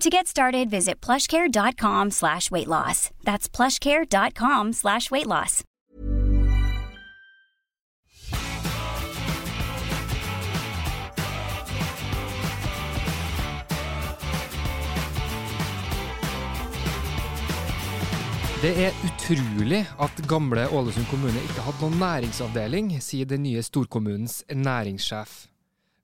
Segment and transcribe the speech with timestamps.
[0.00, 3.10] To get started, visit plushcare.com slash weight loss.
[3.24, 5.64] That's plushcare.com slash weight loss.
[18.62, 24.42] Det er utrolig at gamle Ålesund kommune ikke hadde noen næringsavdeling, sier den nye storkommunens
[24.52, 25.46] næringssjef.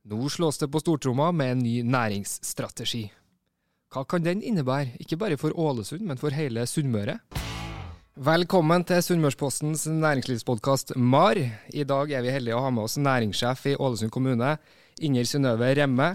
[0.09, 3.11] Nå slås det på stortromma med en ny næringsstrategi.
[3.93, 7.19] Hva kan den innebære, ikke bare for Ålesund, men for hele Sunnmøre?
[8.17, 11.37] Velkommen til Sunnmørspostens næringslivspodkast MAR.
[11.69, 14.55] I dag er vi heldige å ha med oss næringssjef i Ålesund kommune,
[15.05, 16.07] Inger Synnøve Remme,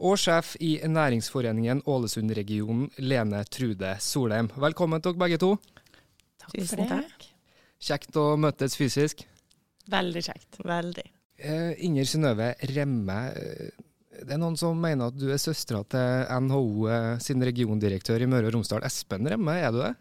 [0.00, 4.48] og sjef i Næringsforeningen Ålesund-regionen, Lene Trude Solheim.
[4.56, 5.52] Velkommen til dere begge to.
[6.40, 7.28] Takk Tusen takk.
[7.84, 9.26] Kjekt å møtes fysisk.
[9.92, 10.62] Veldig kjekt.
[10.64, 11.04] Veldig.
[11.36, 13.89] Eh, Inger Synnøve Remme, eh,
[14.26, 18.28] det er noen som mener at du er søstera til NHO eh, sin regiondirektør i
[18.30, 19.56] Møre og Romsdal, Espen Remme.
[19.56, 19.94] Er du det?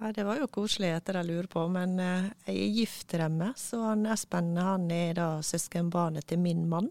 [0.00, 3.52] Ja, Det var jo koselig etter det lurer på, men eh, jeg er gift Remme,
[3.56, 6.90] så han Espen han er da søskenbarnet til min mann.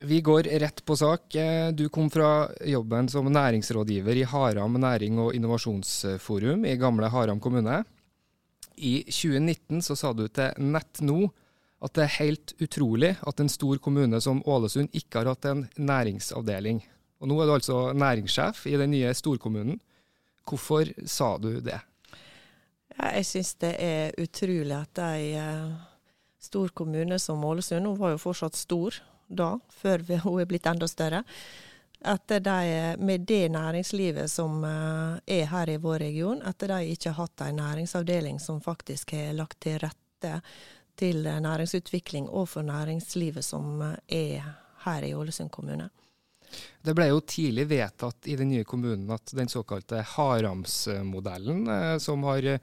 [0.00, 1.34] Vi går rett på sak.
[1.36, 7.40] Eh, du kom fra jobben som næringsrådgiver i Haram næring- og innovasjonsforum i gamle Haram
[7.40, 7.82] kommune.
[8.76, 11.28] I 2019 så sa du til Nett nå
[11.80, 15.64] at det er helt utrolig at en stor kommune som Ålesund ikke har hatt en
[15.80, 16.82] næringsavdeling.
[17.20, 19.80] Og Nå er du altså næringssjef i den nye storkommunen.
[20.48, 21.78] Hvorfor sa du det?
[23.00, 25.72] Jeg syns det er utrolig at ei uh,
[26.40, 28.96] stor kommune som Ålesund, hun var jo fortsatt stor,
[29.28, 31.22] da, før hun er blitt enda større.
[32.00, 37.12] At de, med det næringslivet som uh, er her i vår region, at de ikke
[37.12, 40.40] har hatt en næringsavdeling som faktisk har lagt til rette
[41.00, 44.44] til næringsutvikling og for næringslivet som er
[44.84, 45.88] her i Ålesund kommune.
[46.82, 52.24] Det ble jo tidlig vedtatt i den nye kommunen at den såkalte Haramsmodellen, uh, som
[52.26, 52.56] har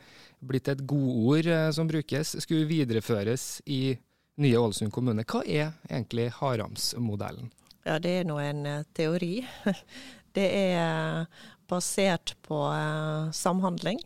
[0.44, 3.96] blitt et godord uh, som brukes, skulle videreføres i
[4.44, 5.25] nye Ålesund kommune.
[5.28, 7.52] Hva er egentlig Haramsmodellen?
[7.88, 8.66] Ja, det er nå en
[8.98, 9.40] teori.
[10.38, 11.24] det er
[11.72, 12.59] basert på
[13.36, 14.02] samhandling.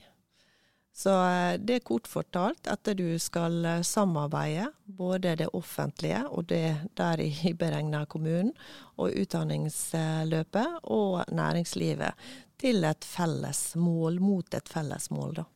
[1.02, 6.92] Så uh, det er kort fortalt at du skal samarbeide, både det offentlige og det
[6.98, 8.54] der i beregna kommunen,
[9.02, 12.14] og utdanningsløpet og næringslivet,
[12.62, 15.48] til et felles mål, mot et felles mål, da.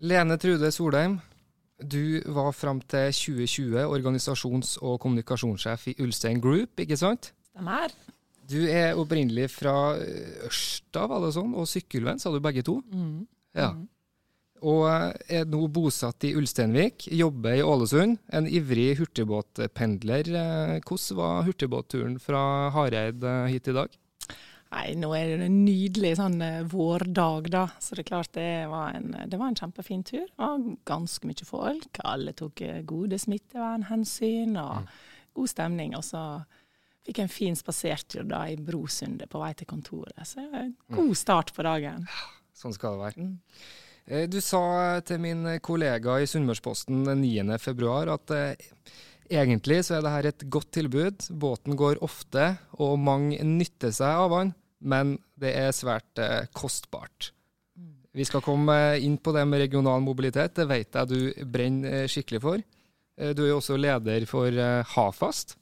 [0.00, 1.18] Lene Trude Solheim,
[1.80, 7.34] du var fram til 2020 organisasjons- og kommunikasjonssjef i Ulstein Group, ikke sant?
[7.50, 7.92] Stemmer.
[8.50, 9.94] Du er opprinnelig fra
[10.46, 12.80] Ørsta, var det sånn, og Sykkylven, sa du begge to?
[12.92, 13.28] Mm.
[13.56, 13.72] Ja.
[14.60, 14.84] Og
[15.32, 18.18] er nå bosatt i Ulsteinvik, jobber i Ålesund.
[18.28, 20.28] En ivrig hurtigbåtpendler.
[20.84, 22.42] Hvordan var hurtigbåtturen fra
[22.74, 23.96] Hareid hit i dag?
[24.70, 26.38] Nei, nå er det en nydelig sånn
[26.70, 27.64] vårdag, da.
[27.82, 30.28] Så det er klart det var en, det var en kjempefin tur.
[30.28, 32.02] Det var ganske mye folk.
[32.06, 34.90] Alle tok gode smittevernhensyn og mm.
[35.40, 35.96] god stemning.
[35.98, 36.22] Og så
[37.02, 40.20] fikk jeg en fin spasertur da i Brosundet på vei til kontoret.
[40.28, 40.44] Så
[40.92, 42.06] god start på dagen.
[42.60, 43.24] Sånn skal det være.
[43.24, 44.28] Mm.
[44.32, 44.62] Du sa
[45.06, 48.70] til min kollega i Sunnmørsposten 9.2 at eh,
[49.30, 51.28] egentlig så er dette et godt tilbud.
[51.40, 52.48] Båten går ofte,
[52.82, 57.30] og mange nytter seg av den men det er svært eh, kostbart.
[58.10, 62.42] Vi skal komme inn på det med regional mobilitet, det vet jeg du brenner skikkelig
[62.42, 62.62] for.
[63.20, 65.56] Eh, du er jo også leder for eh, Hafast,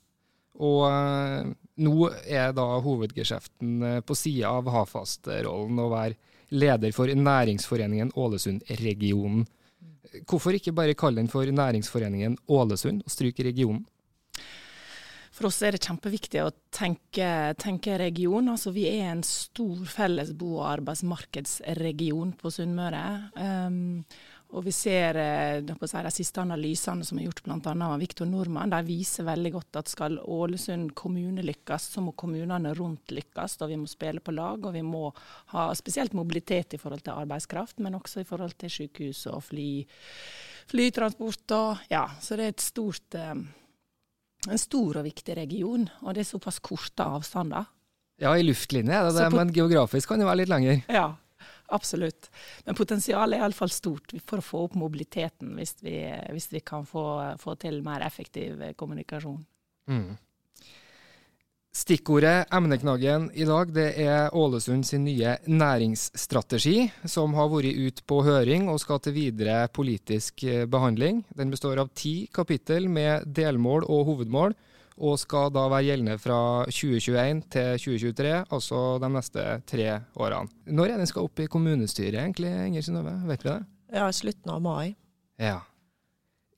[0.58, 1.50] og eh,
[1.84, 9.46] nå er da hovedgeskjeften eh, på sida av Hafast-rollen å være leder for Næringsforeningen Ålesund-regionen.
[10.28, 13.84] Hvorfor ikke bare kalle den for Næringsforeningen Ålesund og stryke regionen?
[15.38, 17.26] For oss er det kjempeviktig å tenke,
[17.62, 18.48] tenke region.
[18.50, 23.04] Altså, vi er en stor felles bo- og arbeidsmarkedsregion på Sunnmøre.
[23.38, 24.02] Um,
[24.56, 27.72] Og vi ser eh, de siste analysene som er gjort bl.a.
[27.84, 32.72] av Viktor Nordmann, de viser veldig godt at skal Ålesund kommune lykkes, så må kommunene
[32.78, 33.58] rundt lykkes.
[33.60, 35.10] Og vi må spille på lag, og vi må
[35.52, 39.68] ha spesielt mobilitet i forhold til arbeidskraft, men også i forhold til sykehus og fly,
[40.72, 41.44] flytransport.
[41.58, 43.36] Og, ja, så det er et stort, eh,
[44.48, 47.68] en stor og viktig region, og det er såpass korte avstander.
[48.18, 50.86] Ja, i luftlinje er det det, men geografisk kan det være litt lenger.
[50.88, 51.10] Ja,
[51.74, 52.30] absolutt.
[52.66, 56.00] Men potensialet er iallfall stort for å få opp mobiliteten, hvis vi,
[56.32, 57.04] hvis vi kan få,
[57.40, 59.44] få, til mer effektiv kommunikasjon.
[59.88, 60.16] Mm.
[61.78, 68.22] Stikkordet, emneknaggen i dag, det er Ålesund sin nye næringsstrategi, som har vært ut på
[68.26, 71.20] høring og skal til videre politisk eh, behandling.
[71.38, 74.56] Den består av ti kapittel med delmål og hovedmål
[74.98, 80.50] og skal da være gjeldende fra 2021 til 2023, altså de neste tre årene.
[80.66, 83.14] Når er den skal opp i kommunestyret egentlig, Inger Synnøve?
[83.30, 83.58] Vet vi det?
[83.94, 84.94] Ja, slutten av mai.
[85.40, 85.60] Ja.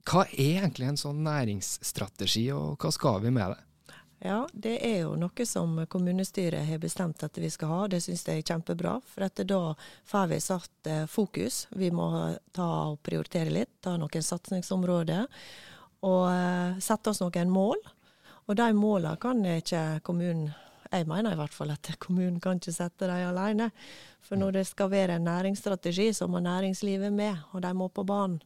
[0.09, 3.61] Hva er egentlig en sånn næringsstrategi, og hva skal vi med det?
[4.21, 7.79] Ja, det er jo noe som kommunestyret har bestemt at vi skal ha.
[7.89, 8.99] Det syns jeg er kjempebra.
[9.09, 9.61] For at da
[10.11, 11.63] får vi satt eh, fokus.
[11.73, 12.11] Vi må
[12.53, 15.25] ta og prioritere litt, ta noen satsingsområder.
[16.05, 17.81] Og eh, sette oss noen mål.
[18.49, 20.51] Og de målene kan ikke kommunen
[20.91, 23.69] Jeg mener i hvert fall at kommunen kan ikke sette dem alene.
[24.27, 28.03] For når det skal være en næringsstrategi, så må næringslivet med, og de må på
[28.03, 28.41] banen.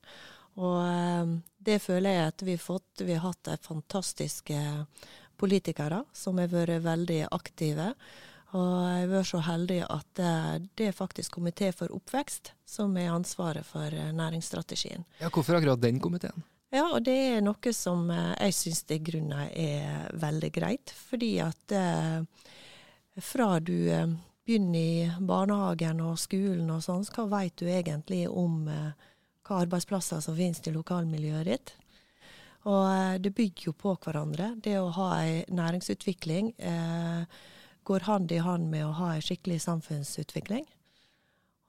[0.61, 3.01] Og eh, det føler jeg at vi har fått.
[3.01, 4.61] Vi har hatt fantastiske
[5.41, 7.95] politikere som har vært veldig aktive.
[8.55, 10.21] Og jeg har vært så heldig at
[10.79, 15.07] det er faktisk Komité for oppvekst som er ansvaret for eh, næringsstrategien.
[15.19, 16.45] Ja, Hvorfor akkurat den komiteen?
[16.75, 20.91] Ja, og det er noe som eh, jeg syns i grunnen er veldig greit.
[21.07, 22.25] Fordi at eh,
[23.23, 24.09] fra du eh,
[24.45, 29.07] begynner i barnehagen og skolen og sånn, hva vet du egentlig om eh,
[29.47, 31.75] hva arbeidsplasser som finnes i lokalmiljøet ditt?
[32.67, 34.51] Og eh, det bygger jo på hverandre.
[34.59, 37.23] Det å ha ei næringsutvikling eh,
[37.87, 40.67] går hand i hand med å ha ei skikkelig samfunnsutvikling.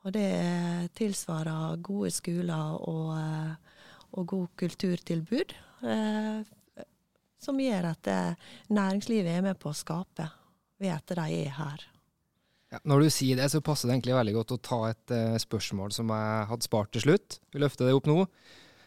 [0.05, 0.31] Og det
[0.97, 3.13] tilsvarer gode skoler og
[4.15, 5.55] og god kulturtilbud.
[5.85, 6.85] Eh,
[7.41, 10.29] som gjør at eh, næringslivet er med på å skape
[10.81, 11.85] ved at de er her.
[12.73, 15.37] Ja, når du sier det, så passer det egentlig veldig godt å ta et uh,
[15.39, 17.37] spørsmål som jeg hadde spart til slutt.
[17.53, 18.25] Vi løfter det opp nå.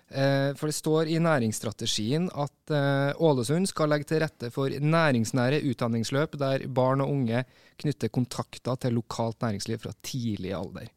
[0.08, 5.62] Uh, for det står i næringsstrategien at uh, Ålesund skal legge til rette for næringsnære
[5.70, 7.44] utdanningsløp der barn og unge
[7.80, 10.90] knytter kontakter til lokalt næringsliv fra tidlig alder.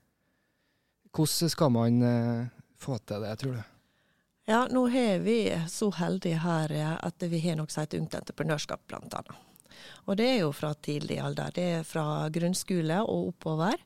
[1.15, 2.03] Hvordan skal man
[2.79, 3.63] få til det, tror du?
[4.49, 5.37] Ja, nå har vi
[5.69, 9.47] så heldige her at vi har noe som heter Ungt entreprenørskap, blant annet.
[10.09, 11.53] Og det er jo fra tidlig alder.
[11.55, 13.77] Det er fra grunnskole og oppover.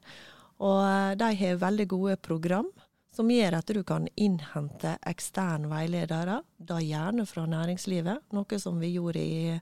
[0.64, 2.70] Og eh, de har veldig gode program
[3.16, 8.92] som gjør at du kan innhente eksterne veiledere, da gjerne fra næringslivet, noe som vi
[8.98, 9.54] gjorde i,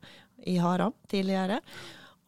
[0.50, 1.60] i Haram tidligere.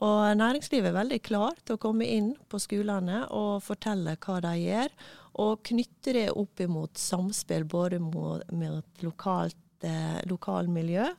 [0.06, 4.54] Og næringslivet er veldig klar til å komme inn på skolene og fortelle hva de
[4.60, 4.94] gjør,
[5.42, 11.10] og knytte det opp imot samspill både med lokalt eh, lokalmiljø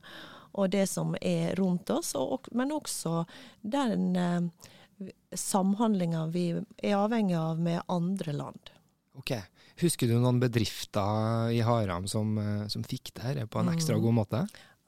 [0.57, 3.21] og det som er rundt oss, og, men også
[3.61, 8.73] den eh, samhandlinga vi er avhengig av med andre land.
[9.17, 9.35] Ok.
[9.77, 13.99] Husker du noen bedrifter i Haram som, eh, som fikk det her på en ekstra
[13.99, 14.05] mm.
[14.07, 14.45] god måte?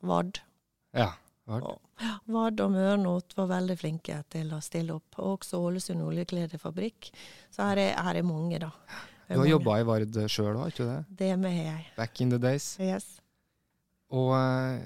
[0.10, 0.42] Vard.
[0.98, 1.12] Ja,
[1.50, 1.66] Vard.
[1.70, 5.18] Og Vard og Mørnot var veldig flinke til å stille opp.
[5.20, 7.12] Og også Ålesund oljekledefabrikk.
[7.54, 8.72] Så her er, her er mange, da.
[9.30, 11.00] Du har jobba i Vard sjøl òg, ikke det?
[11.20, 11.84] Det med jeg.
[11.98, 12.72] Back in the days.
[12.82, 13.06] Yes.
[14.10, 14.80] Og uh,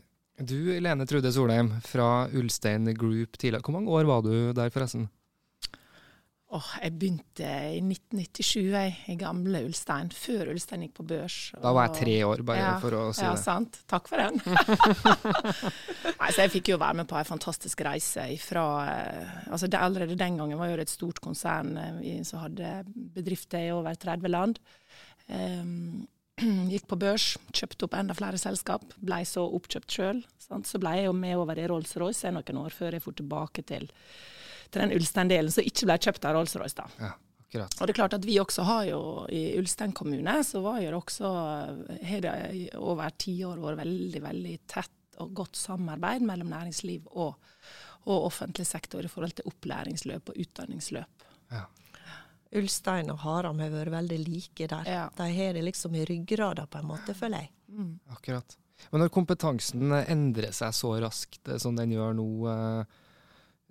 [0.43, 3.63] du, Lene Trude Solheim fra Ulstein Group tidligere.
[3.63, 5.07] Hvor mange år var du der, forresten?
[6.53, 11.37] Oh, jeg begynte i 1997 jeg, i gamle Ulstein, før Ulstein gikk på børs.
[11.57, 13.39] Da var jeg tre år, bare ja, for å si ja, det.
[13.39, 13.79] Ja, sant.
[13.89, 14.37] Takk for den.
[16.19, 19.81] Nei, så jeg fikk jo være med på en fantastisk reise ifra eh, altså det,
[19.81, 22.75] Allerede den gangen var det et stort konsern eh, som hadde
[23.17, 24.61] bedrifter i over 30 land.
[25.33, 26.05] Um,
[26.73, 30.21] gikk på børs, kjøpte opp enda flere selskap, ble så oppkjøpt sjøl.
[30.37, 33.89] Så ble jeg jo med over i Rolls-Royce noen år før jeg for tilbake til
[34.73, 36.77] til den Ulstein-delen som ikke ble kjøpt av Rolls-Royce.
[36.79, 36.87] da.
[36.99, 37.11] Ja,
[37.45, 37.77] akkurat.
[37.77, 40.91] Og det er klart at Vi også har jo i Ulstein kommune så var jo
[40.91, 41.31] det også
[42.09, 42.35] har det
[42.79, 47.35] over tiår vært veldig veldig tett og godt samarbeid mellom næringsliv og,
[48.09, 51.27] og offentlig sektor i forhold til opplæringsløp og utdanningsløp.
[51.53, 51.67] Ja.
[52.53, 54.89] Ulstein og Haram har vært veldig like der.
[54.89, 55.05] Ja.
[55.17, 57.53] De har det liksom i ryggrada, på en måte, føler jeg.
[57.73, 57.95] Mm.
[58.13, 58.57] Akkurat.
[58.91, 62.99] Men når kompetansen endrer seg så raskt eh, som den gjør nå, eh,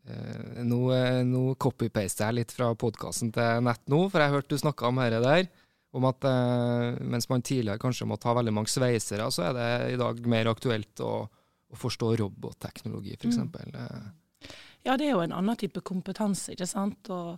[0.02, 4.56] Uh, nå, uh, nå copy-paster jeg litt fra podkasten til nett nå, for jeg hørte
[4.56, 5.46] du snakka om dette der.
[5.92, 9.68] om at eh, mens man tidligere kanskje måtte ha veldig mange sveisere, så er det
[9.92, 13.42] i dag mer aktuelt å, å forstå robotteknologi, f.eks.
[13.42, 14.06] Mm.
[14.82, 17.10] Ja, det er jo en annen type kompetanse, ikke sant.
[17.12, 17.36] Og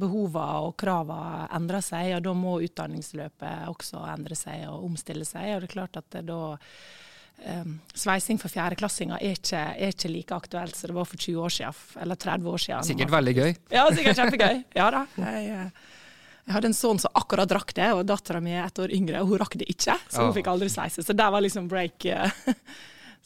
[0.00, 5.50] behovene og kravene endrer seg, og da må utdanningsløpet også endre seg og omstille seg.
[5.56, 6.40] Og det er klart at det da
[7.44, 11.54] um, Sveising for fjerdeklassinger er er ikke like aktuelt som det var for 20 år
[11.56, 12.88] siden, eller 30 år siden.
[12.88, 13.54] Sikkert veldig gøy.
[13.70, 14.64] Ja, sikkert kjempegøy.
[14.78, 15.06] Ja da.
[15.26, 15.94] Jeg, eh,
[16.46, 19.18] jeg hadde en sønn som akkurat rakk det, og dattera mi er ett år yngre,
[19.18, 19.96] og hun rakk det ikke.
[20.06, 21.02] Så hun fikk aldri sveise.
[21.02, 22.06] Så der var liksom break.
[22.06, 22.30] Eh.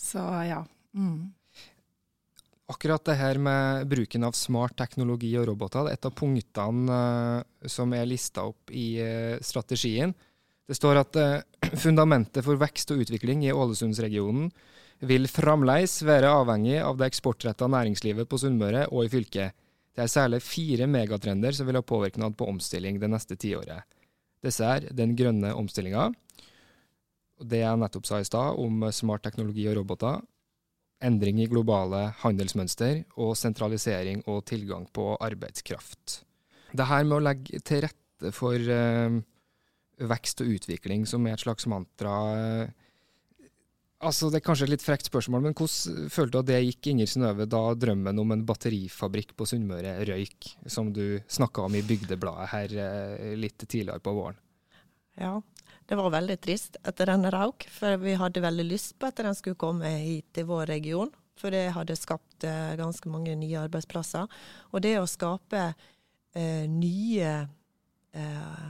[0.09, 0.63] Så ja.
[0.97, 1.29] Mm.
[2.73, 6.97] Akkurat det her med bruken av smart teknologi og roboter, det er et av punktene
[6.97, 8.95] uh, som er lista opp i
[9.45, 10.15] strategien.
[10.65, 11.19] Det står at
[11.79, 14.51] fundamentet for vekst og utvikling i Ålesundsregionen
[15.07, 19.57] vil fremdeles være avhengig av det eksportretta næringslivet på Sunnmøre og i fylket.
[19.97, 23.87] Det er særlig fire megatrender som vil ha påvirkning på omstilling det neste tiåret.
[24.45, 26.11] Disse er den grønne omstillinga,
[27.41, 30.21] det jeg nettopp sa i stad om smart teknologi og roboter,
[31.05, 36.23] endring i globale handelsmønster og sentralisering og tilgang på arbeidskraft.
[36.77, 39.17] Det her med å legge til rette for uh,
[40.09, 42.15] vekst og utvikling, som er et slags mantra
[44.01, 46.91] altså Det er kanskje et litt frekt spørsmål, men hvordan følte du at det gikk
[46.93, 51.85] Inger Synnøve da drømmen om en batterifabrikk på Sunnmøre røyk, som du snakka om i
[51.85, 54.41] Bygdebladet her uh, litt tidligere på våren?
[55.21, 55.35] Ja,
[55.91, 59.37] det var veldig trist etter den røk, for vi hadde veldig lyst på at den
[59.37, 61.13] skulle komme hit til vår region.
[61.41, 64.29] For det hadde skapt eh, ganske mange nye arbeidsplasser.
[64.71, 65.71] Og det å skape
[66.37, 67.33] eh, nye
[68.13, 68.67] eh,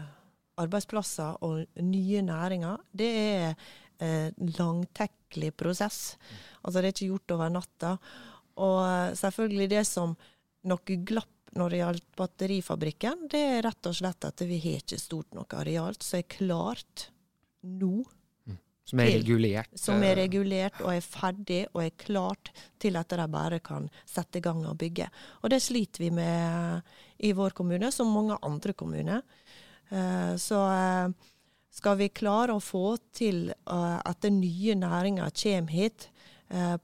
[0.60, 3.54] arbeidsplasser og nye næringer, det er
[4.00, 6.16] en eh, langtekkelig prosess.
[6.62, 7.96] Altså det er ikke gjort over natta.
[8.60, 10.16] Og eh, selvfølgelig det som
[10.70, 15.00] noe glapp når det gjaldt batterifabrikken, det er rett og slett at vi har ikke
[15.00, 17.06] stort nok areal som er klart
[17.66, 18.04] nå.
[18.46, 18.58] Mm.
[18.86, 19.72] Som er regulert?
[19.74, 20.20] Som er eh.
[20.22, 24.62] regulert og er ferdig og er klart til at de bare kan sette i gang
[24.68, 25.10] og bygge.
[25.42, 26.86] Og det sliter vi med
[27.18, 29.26] i vår kommune, som mange andre kommuner.
[29.90, 31.10] Eh, så eh,
[31.74, 36.08] skal vi klare å få til at den nye næringa kommer hit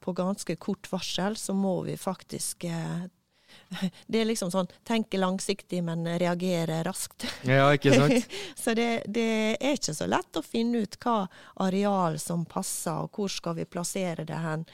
[0.01, 2.63] på ganske kort varsel, så må vi faktisk
[4.07, 7.27] det er liksom sånn tenke langsiktig, men reagere raskt.
[7.47, 8.37] Ja, ikke sant?
[8.63, 9.27] så det, det,
[9.59, 11.25] er ikke så lett å finne ut hva
[11.67, 14.67] areal som passer, og hvor skal vi plassere det hen,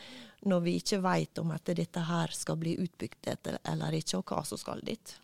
[0.48, 4.42] når vi ikke vet om at dette her skal bli utbygd eller ikke, og hva
[4.46, 5.16] som skal dit.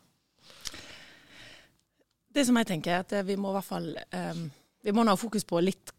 [2.35, 4.49] Det som jeg tenker er at vi må i hvert fall um,
[4.85, 5.95] vi må ha fokus på litt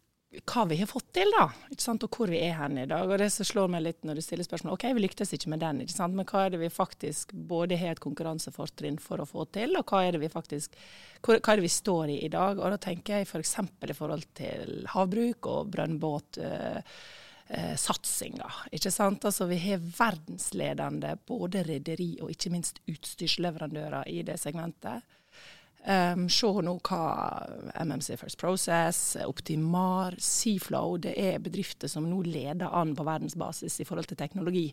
[0.46, 1.48] hva vi har fått til, da.
[1.74, 3.10] Og hvor vi er hen i dag.
[3.10, 5.62] Og det som slår meg litt når du stiller spørsmål, OK, vi lyktes ikke med
[5.64, 9.48] den, ikke men hva er det vi faktisk både har et konkurransefortrinn for å få
[9.50, 10.78] til, og hva er det vi faktisk
[11.26, 12.62] hva er det vi står i i dag?
[12.62, 13.56] Og da tenker jeg f.eks.
[13.74, 16.38] For i forhold til havbruk og brønnbåt.
[16.38, 17.02] Uh,
[17.52, 18.46] Eh, satsinga.
[18.70, 19.24] Ikke sant?
[19.26, 25.02] Altså, vi har verdensledende både rederi og ikke minst utstyrsleverandører i det segmentet.
[25.80, 27.04] Um, se nå hva
[27.80, 33.86] MMC First Process, Optimar, Seaflow Det er bedrifter som nå leder an på verdensbasis i
[33.88, 34.66] forhold til teknologi.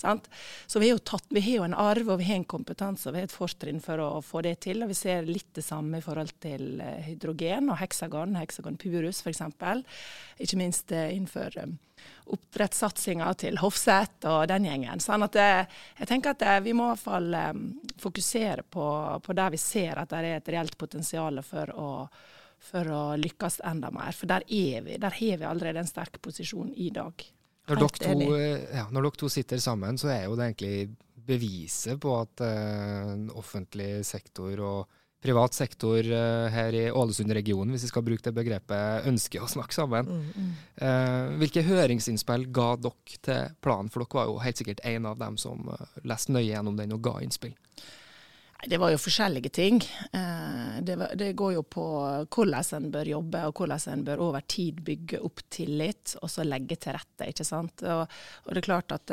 [0.00, 0.30] Sant?
[0.66, 3.12] Så vi har, tatt, vi har, jo en arv og vi har en kompetanse og
[3.12, 4.80] vi har et fortrinn for å få det til.
[4.80, 9.20] og Vi ser litt det samme i forhold til eh, hydrogen og heksagon, heksagon purus
[9.20, 9.44] f.eks.
[10.40, 11.76] Ikke minst uh, innenfor um,
[12.24, 15.02] oppdrettssatsinga til Hofseth og den gjengen.
[15.02, 15.66] Sånn at jeg,
[15.98, 17.64] jeg tenker at vi må i hvert fall um,
[18.00, 18.86] fokusere på,
[19.24, 21.90] på, der vi ser at det er et reelt potensial for å,
[22.70, 24.16] for å lykkes enda mer.
[24.16, 24.98] For der er vi.
[25.00, 27.26] Der har vi allerede en sterk posisjon i dag.
[27.68, 28.34] Når dere, to,
[28.76, 30.76] ja, når dere to sitter sammen, så er jo det egentlig
[31.24, 37.92] beviset på at uh, offentlig sektor og privat sektor uh, her i Ålesund-regionen, hvis vi
[37.92, 40.10] skal bruke det begrepet, ønsker å snakke sammen.
[40.10, 40.54] Mm, mm.
[40.82, 45.20] Uh, hvilke høringsinnspill ga dere til planen, for dere var jo helt sikkert en av
[45.22, 47.56] dem som uh, leste nøye gjennom den og ga innspill?
[48.64, 49.78] Det var jo forskjellige ting.
[50.08, 51.82] Det, går jo på
[52.32, 56.46] hvordan en bør jobbe, og hvordan en bør over tid bygge opp tillit, og så
[56.48, 57.28] legge til rette.
[57.28, 57.84] ikke sant?
[57.84, 59.12] Og det er klart at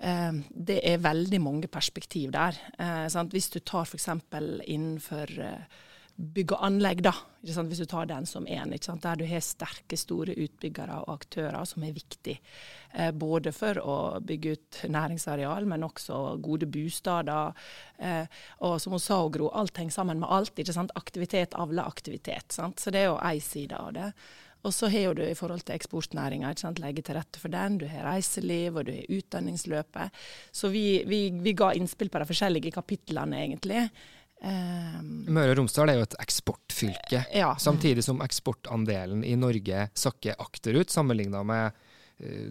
[0.00, 2.56] Eh, det er veldig mange perspektiv der.
[2.78, 4.08] Eh, Hvis du tar f.eks.
[4.64, 5.80] innenfor eh,
[6.16, 10.34] bygg og anlegg, da, hvis du tar den som én, der du har sterke, store
[10.36, 12.40] utbyggere og aktører som er viktig.
[13.14, 17.54] både for å bygge ut næringsareal, men også gode bostader.
[18.58, 20.52] og som hun sa, Gro, alt henger sammen med alt.
[20.94, 22.52] Aktivitet avler aktivitet.
[22.52, 22.78] Sant?
[22.80, 24.12] Så det er jo én side av det.
[24.62, 26.52] Og så har du i forhold til eksportnæringa,
[26.82, 27.78] legge til rette for den.
[27.80, 30.22] Du har reiseliv, og du har utdanningsløpet.
[30.52, 33.86] Så vi, vi, vi ga innspill på de forskjellige kapitlene, egentlig.
[34.40, 37.50] Um, Møre og Romsdal er jo et eksportfylke, ja.
[37.60, 41.76] samtidig som eksportandelen i Norge sakker akterut sammenligna med
[42.24, 42.46] uh,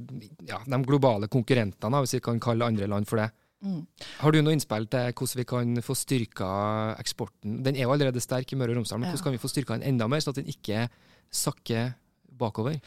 [0.46, 3.32] ja, de globale konkurrentene, hvis vi kan kalle andre land for det.
[3.66, 3.82] Mm.
[4.22, 6.50] Har du noe innspill til hvordan vi kan få styrka
[7.02, 7.58] eksporten?
[7.66, 9.80] Den er jo allerede sterk i Møre og Romsdal, men hvordan kan vi få styrka
[9.80, 10.86] den enda mer, sånn at den ikke
[11.32, 11.94] sakker
[12.40, 12.80] bakover?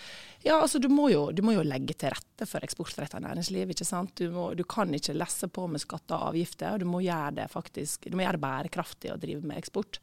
[0.42, 3.74] Ja, altså du må, jo, du må jo legge til rette for eksportrettet næringsliv.
[3.74, 4.14] ikke sant?
[4.18, 6.80] Du, må, du, kan ikke lesse på med skatter og avgifter.
[6.82, 10.00] Du må gjøre det faktisk, du må gjøre det bærekraftig å drive med eksport.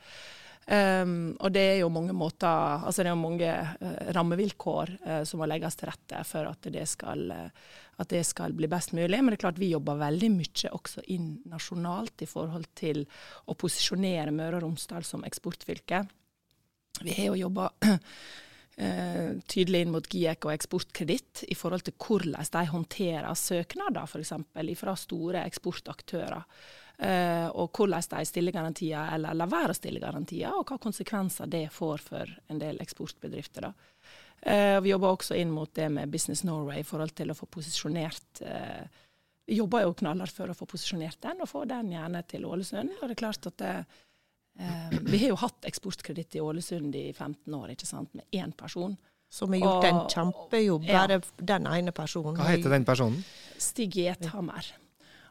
[0.69, 2.45] Um, og det er jo mange måter,
[2.85, 6.67] altså det er jo mange uh, rammevilkår uh, som må legges til rette for at
[6.69, 9.17] det, skal, uh, at det skal bli best mulig.
[9.17, 13.01] Men det er klart vi jobber veldig mye også inn nasjonalt i forhold til
[13.49, 16.03] å posisjonere Møre og Romsdal som eksportfylke.
[17.01, 17.69] Vi har jo jobba
[18.77, 24.33] eh, tydelig inn mot GIEK og Eksportkreditt i forhold til hvordan de håndterer søknader f.eks.
[24.79, 26.43] fra store eksportaktører.
[26.99, 31.47] Eh, og hvordan de stiller garantier eller lar være å stille garantier, og hva konsekvenser
[31.47, 33.69] det får for en del eksportbedrifter.
[34.41, 37.47] Eh, vi jobber også inn mot det med Business Norway i forhold til å få
[37.51, 38.43] posisjonert
[39.49, 42.91] Vi jobber jo knallhardt for å få posisjonert den, og få den gjerne til Ålesund.
[42.99, 43.71] og det er klart at det,
[44.59, 48.51] Eh, vi har jo hatt eksportkreditt i Ålesund i 15 år, ikke sant, med én
[48.51, 48.97] person.
[49.31, 51.33] Som har gjort og, en kjempejobb, bare ja.
[51.53, 52.37] den ene personen.
[52.39, 53.21] Hva heter den personen?
[53.61, 54.71] Stig Gjethammer.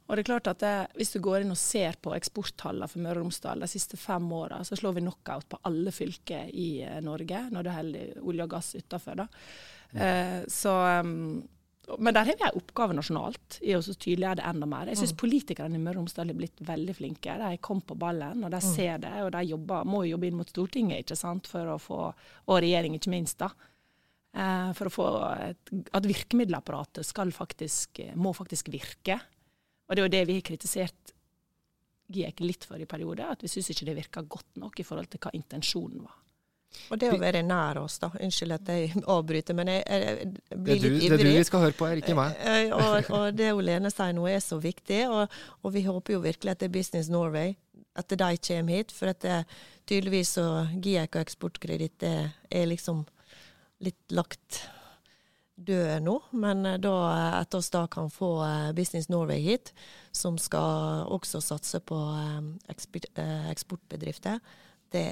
[0.09, 3.03] Og det er klart at det, Hvis du går inn og ser på eksporttallene for
[3.05, 6.69] Møre og Romsdal de siste fem åra, så slår vi knockout på alle fylker i
[6.87, 9.27] eh, Norge når det holder olje og gass utafor.
[9.93, 10.01] Mm.
[10.07, 11.43] Eh, så um,
[11.97, 14.91] men der har vi en oppgave nasjonalt i å tydeliggjøre det enda mer.
[14.91, 15.21] Jeg syns mm.
[15.23, 17.37] politikerne i Møre og Romsdal har blitt veldig flinke.
[17.41, 18.67] De kom på ballen, og de mm.
[18.67, 19.15] ser det.
[19.25, 22.99] Og de jobber, må jobbe inn mot Stortinget ikke sant, for å få, og regjering
[22.99, 23.49] ikke minst, da.
[24.37, 25.09] Eh, for å få
[25.49, 29.17] et, at virkemiddelapparatet skal faktisk, må faktisk virke.
[29.89, 31.15] Og det er jo det vi har kritisert
[32.13, 35.09] GIEK litt for i perioder, at vi syns ikke det virka godt nok i forhold
[35.13, 36.21] til hva intensjonen var.
[36.89, 38.11] Og det å være nær oss, da.
[38.23, 41.11] Unnskyld at jeg avbryter, men jeg, jeg, jeg blir litt ivrig.
[41.11, 42.39] Det er du vi skal høre på, er ikke meg.
[42.39, 46.17] Eh, eh, og, og det Lene sier nå er så viktig, og, og, vi håper
[46.17, 47.55] jo virkelig at det er Business Norway,
[47.99, 48.95] at de kommer hit.
[48.95, 49.43] For at det,
[49.89, 53.05] tydeligvis så GIEK og Eksportkreditt er, er liksom
[53.85, 54.63] litt lagt
[55.59, 56.17] død nå.
[56.45, 56.95] Men eh, da,
[57.41, 58.33] at vi da kan få
[58.77, 59.75] Business Norway hit,
[60.13, 61.99] som skal også satse på
[62.69, 64.41] eksportbedrifter,
[64.93, 65.11] det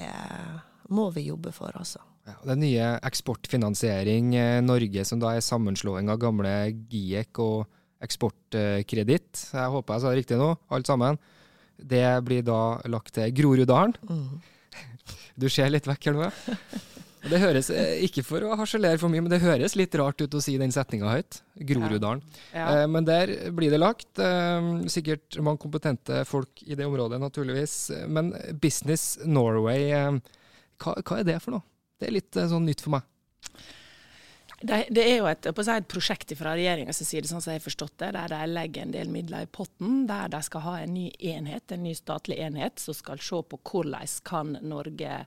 [0.93, 2.01] må vi jobbe for, altså.
[2.27, 6.53] Ja, det nye Eksportfinansiering eh, Norge, som da er sammenslåing av gamle
[6.91, 11.17] GIEK og Eksportkreditt, jeg håper jeg sa det riktig nå, alt sammen,
[11.77, 13.97] det blir da lagt til Groruddalen.
[14.09, 14.37] Mm.
[15.37, 16.83] Du ser litt vekk her nå, ja.
[17.27, 20.35] Det høres, eh, Ikke for å harselere for mye, men det høres litt rart ut
[20.37, 21.39] å si den setninga høyt.
[21.59, 22.21] Groruddalen.
[22.53, 22.59] Ja.
[22.59, 22.65] Ja.
[22.83, 24.21] Eh, men der blir det lagt.
[24.93, 27.75] Sikkert mange kompetente folk i det området, naturligvis.
[28.07, 29.89] Men Business Norway
[30.83, 31.65] hva, hva, er det for noe?
[31.97, 33.13] Det er litt eh, sånn nytt for meg.
[34.57, 37.65] Det, det er jo et, si, et prosjekt fra regjeringas side, sånn som jeg har
[37.67, 40.07] forstått det, der de legger en del midler i potten.
[40.09, 43.59] Der de skal ha en ny enhet, en ny statlig enhet som skal se på
[43.69, 45.19] hvordan kan Norge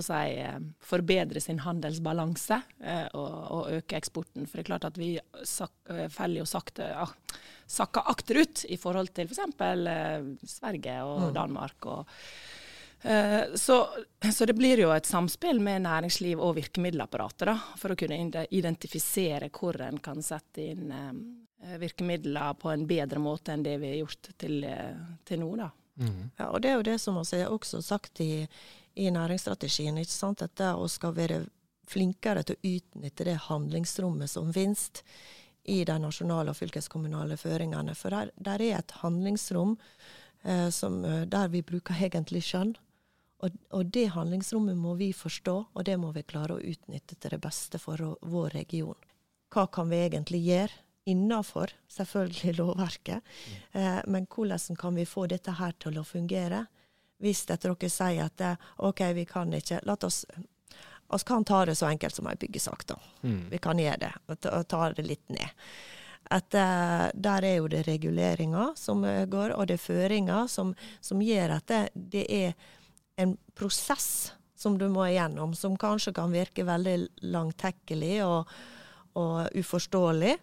[0.00, 4.48] si, eh, forbedre sin handelsbalanse eh, og, og, øke eksporten.
[4.48, 5.12] For det er klart at vi
[5.44, 5.76] sak,
[6.14, 7.04] feller jo sakte ja,
[7.70, 9.44] sakker akterut i forhold til f.eks.
[9.60, 11.34] For Sverige og mm.
[11.36, 11.84] Danmark.
[11.84, 12.08] og
[13.54, 13.88] så,
[14.32, 19.48] så, det blir jo et samspill med næringsliv og virkemiddelapparatet da, for å kunne identifisere
[19.54, 24.02] hvor en kan sette inn eh, virkemidler på en bedre måte enn det vi har
[24.02, 25.54] gjort til, eh, til nå.
[25.56, 25.70] Da.
[26.00, 26.30] Mm.
[26.36, 28.46] Ja, og Det er jo det som vi har også sagt i,
[28.94, 30.42] i næringsstrategien, ikke sant?
[30.42, 31.44] at vi skal være
[31.90, 34.90] flinkere til å utnytte det handlingsrommet som finnes
[35.64, 37.94] i de nasjonale og fylkeskommunale føringene.
[37.94, 39.76] For der, der er et handlingsrom
[40.44, 42.76] eh, som, der vi bruker egentlig skjønn.
[43.40, 47.32] Og, og, det handlingsrommet må vi forstå, og det må vi klare å utnytte til
[47.34, 48.98] det beste for vår region.
[49.50, 50.76] Hva kan vi egentlig gjøre
[51.08, 53.62] innenfor selvfølgelig lovverket, mm.
[53.80, 56.66] eh, men hvordan kan vi få dette her til å fungere?
[57.20, 60.24] Hvis dere sier at eh, OK, vi kan ikke La oss
[61.10, 62.94] vi kan ta det så enkelt som ei byggesak, da.
[63.26, 63.48] Mm.
[63.50, 65.48] Vi kan gjøre det, og ta det litt ned.
[66.30, 71.18] At uh, Der er jo det reguleringer som går, og det er føringer som, som
[71.18, 71.80] gjør at det,
[72.14, 72.54] det er
[73.22, 76.96] en prosess som du må igjennom, som kanskje kan virke veldig
[77.32, 78.50] langtekkelig og,
[79.16, 80.34] og uforståelig.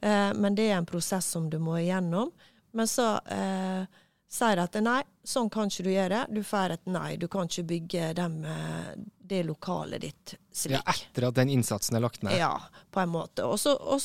[0.00, 2.30] Eh, men det er en prosess som du må igjennom.
[2.72, 3.84] Men så eh,
[4.30, 6.22] sier at nei, sånn kan ikke du gjøre.
[6.32, 7.10] Du får et nei.
[7.20, 8.90] Du kan ikke bygge dem, eh,
[9.30, 10.78] det lokalet ditt slik.
[10.78, 12.38] Ja, etter at den innsatsen er lagt ned?
[12.40, 12.54] Ja,
[12.90, 13.44] på en måte.
[13.60, 14.00] Så, og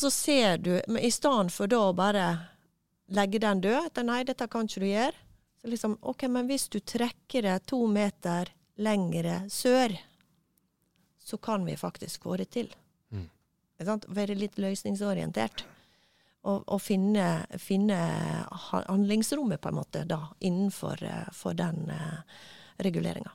[0.00, 2.26] så ser du Men i stedet for da å bare
[3.06, 5.25] legge den død, at nei, dette kan ikke du gjøre,
[5.60, 9.94] Så liksom, ok, men hvis du trekker det to meter lengre sør,
[11.26, 12.68] så kan vi faktisk få det til.
[13.10, 13.26] Mm.
[14.06, 15.64] Være litt løsningsorientert.
[16.46, 17.96] Og, og finne, finne
[18.70, 22.20] handlingsrommet, på en måte, da, innenfor eh, den uh,
[22.78, 23.34] reguleringa.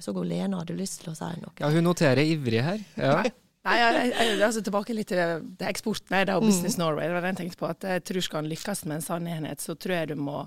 [0.00, 1.52] Jeg så hun Lena hadde lyst til å si noe.
[1.60, 2.80] Ja, hun noterer ivrig her.
[2.96, 3.20] Ja.
[3.60, 7.04] Nei, jeg, jeg, altså Tilbake litt til det- eksporten nei, det og Business Norway.
[7.10, 7.68] Det var det jeg tenkte på.
[7.68, 10.38] at Jeg tror skal en lykkes med en sann enhet, så tror jeg du må,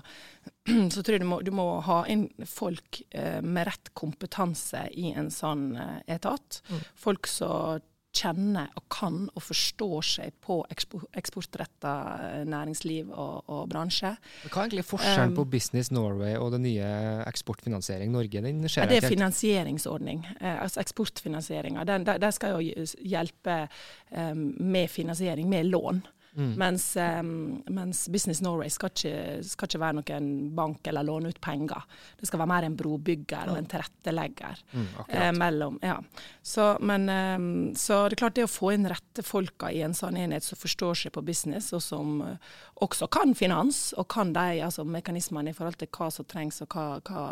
[0.90, 5.12] så tror jeg du må, du må ha inn folk eh, med rett kompetanse i
[5.14, 6.58] en sånn eh, etat.
[6.98, 7.78] Folk som
[8.14, 11.94] kjenner og kan og forstår seg på ekspor, eksportretta
[12.28, 14.14] eh, næringsliv og, og bransje.
[14.46, 16.88] Hva er egentlig forskjellen Um, på Business Norway og det nye
[17.26, 18.42] Eksportfinansiering Norge?
[18.44, 19.12] Den Ja, det er helt.
[19.12, 20.24] finansieringsordning.
[20.40, 21.84] Eh, altså eksportfinansieringa.
[21.84, 23.64] Den, den, de skal jo hjelpe
[24.10, 26.04] um, med finansiering, med lån.
[26.34, 26.54] Mm.
[26.58, 31.40] Mens, um, mens Business Norway skal ikke, skal ikke være noen bank eller låne ut
[31.42, 31.84] penger.
[32.18, 34.64] Det skal være mer en brobygger og en tilrettelegger.
[34.72, 35.96] Mm, Eh, mellom, ja.
[36.42, 39.94] så, men, eh, så det er klart det å få inn rette folka i en
[39.94, 42.52] sånn enhet som forstår seg på business, og som uh,
[42.84, 46.74] også kan finans, og kan de altså, mekanismene i forhold til hva som trengs og
[46.74, 47.24] hva, hva,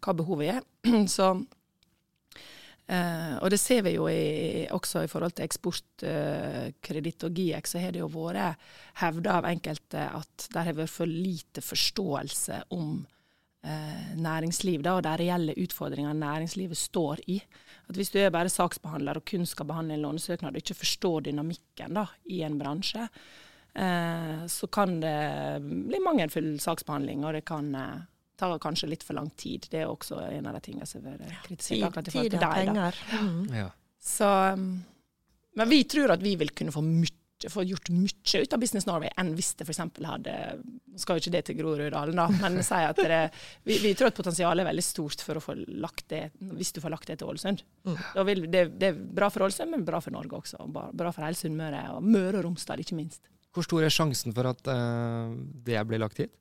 [0.00, 0.68] hva behovet er.
[1.16, 1.34] så
[2.90, 7.82] Eh, og det ser vi jo i, også i forhold til eksportkreditt og GIEK, så
[7.82, 8.58] har det jo vært
[8.98, 12.96] hevda av enkelte at det har vært for lite forståelse om
[13.62, 17.38] eh, næringsliv da, og de reelle utfordringene næringslivet står i.
[17.86, 21.28] At Hvis du er bare saksbehandler og kun skal behandle en lånesøknad og ikke forstår
[21.30, 23.06] dynamikken da, i en bransje,
[23.74, 25.18] eh, så kan det
[25.62, 27.70] bli mangelfull saksbehandling, og det kan
[28.40, 29.68] eh, ta kanskje litt for lang tid.
[29.70, 32.00] Det er også en av de tingene som har vært kritisert.
[32.00, 33.00] Tid, tid og er deg, penger.
[33.20, 33.40] Mm.
[33.60, 33.70] Ja.
[34.00, 34.68] Så, um,
[35.60, 38.86] men vi tror at vi vil kunne få, mye, få gjort mye ut av Business
[38.88, 39.82] Norway enn hvis det f.eks.
[40.06, 43.20] hadde Nå skal jo ikke det til Groruddalen, da, men si at det,
[43.68, 46.24] vi, vi tror at potensialet er veldig stort for å få lagt det,
[46.56, 47.62] hvis du får lagt det til Ålesund.
[47.86, 50.64] Da vil, det, det er bra for Ålesund, men bra for Norge også.
[50.64, 53.22] og Bra, bra for hele Sunnmøre, og Møre og Romsdal ikke minst.
[53.54, 55.32] Hvor stor er sjansen for at uh,
[55.66, 56.34] det blir lagt hit?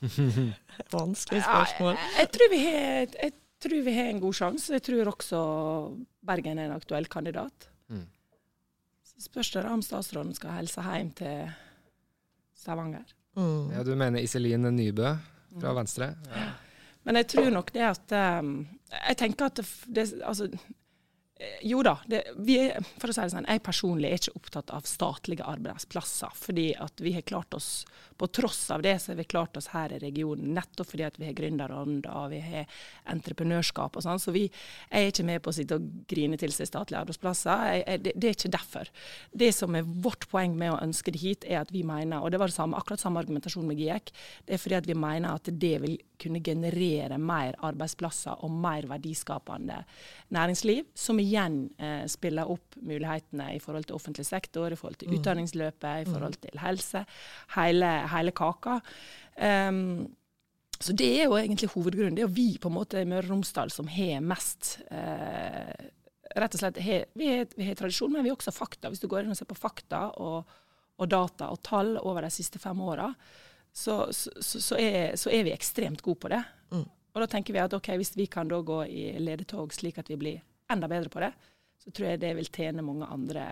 [0.96, 1.94] Vanskelig spørsmål.
[1.96, 4.72] jeg, jeg, tror vi har, jeg tror vi har en god sjanse.
[4.76, 5.40] Jeg tror også
[6.26, 7.68] Bergen er en aktuell kandidat.
[7.92, 8.06] Mm.
[9.04, 11.52] Så spørs det om statsråden skal helse hjem til
[12.56, 13.14] Stavanger.
[13.36, 13.70] Mm.
[13.74, 15.14] Ja, du mener Iselin Nybø
[15.60, 16.14] fra Venstre?
[16.32, 16.50] Ja.
[17.04, 20.50] Men jeg tror nok det at um, Jeg tenker at det, det Altså
[21.62, 21.94] jo da.
[22.06, 22.20] Det,
[22.52, 26.34] er, for å si det sånn, Jeg personlig er ikke opptatt av statlige arbeidsplasser.
[26.36, 27.86] fordi at vi har klart oss,
[28.20, 31.16] På tross av det så har vi klart oss her i regionen, nettopp fordi at
[31.16, 32.66] vi har gründerånder og vi har
[33.08, 34.20] entreprenørskap og sånn.
[34.20, 34.42] Så vi,
[34.90, 37.64] jeg er ikke med på å sitte og grine til seg statlige arbeidsplasser.
[37.72, 38.92] Jeg, jeg, det, det er ikke derfor.
[39.32, 42.28] Det som er vårt poeng med å ønske det hit, er at vi mener, og
[42.28, 44.12] det var det samme, akkurat samme argumentasjon med GIEK,
[44.44, 48.84] det er fordi at vi mener at det vil kunne generere mer arbeidsplasser og mer
[48.90, 49.80] verdiskapende
[50.28, 55.00] næringsliv, som igjen igjen eh, spiller opp mulighetene i forhold til offentlig sektor, i forhold
[55.00, 57.04] til utdanningsløpet, i forhold til helse.
[57.56, 58.80] Hele, hele kaka.
[59.40, 60.10] Um,
[60.80, 62.16] så det er jo egentlig hovedgrunnen.
[62.16, 65.88] Det er jo vi på en måte i Møre og Romsdal som har mest eh,
[66.30, 68.86] Rett og slett, he, vi, har, vi, har, tradisjon, men vi har også fakta.
[68.86, 70.52] Hvis du går inn og ser på fakta og,
[71.02, 73.08] og data og tall over de siste fem åra,
[73.72, 76.38] så, så, så, er, så, er, vi ekstremt gode på det.
[76.70, 76.84] Mm.
[76.86, 80.20] Og da tenker vi at ok, hvis vi kan gå i ledetog slik at vi
[80.22, 80.38] blir
[80.72, 81.32] enda bedre på det,
[81.80, 83.44] så tror jeg det vil tjene mange andre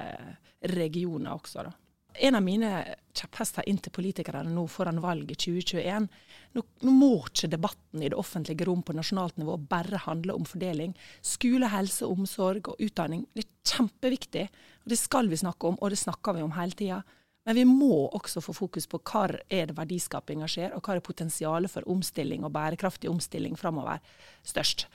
[0.75, 1.65] regioner også.
[1.65, 1.73] da.
[2.19, 2.71] En av mine
[3.15, 6.09] kjepphester inn til politikerne nå foran valget 2021
[6.57, 10.49] nå, nå, må ikke debatten i det offentlige rom på nasjonalt nivå bare handle om
[10.49, 10.97] fordeling.
[11.23, 14.49] Skole, helse, omsorg og utdanning det er kjempeviktig.
[14.83, 17.03] og Det skal vi snakke om, og det snakker vi om hele tida.
[17.49, 21.05] Men vi må også få fokus på hvor er det verdiskapinga skjer, og hva er
[21.05, 24.03] potensialet for omstilling og bærekraftig omstilling framover
[24.45, 24.89] størst.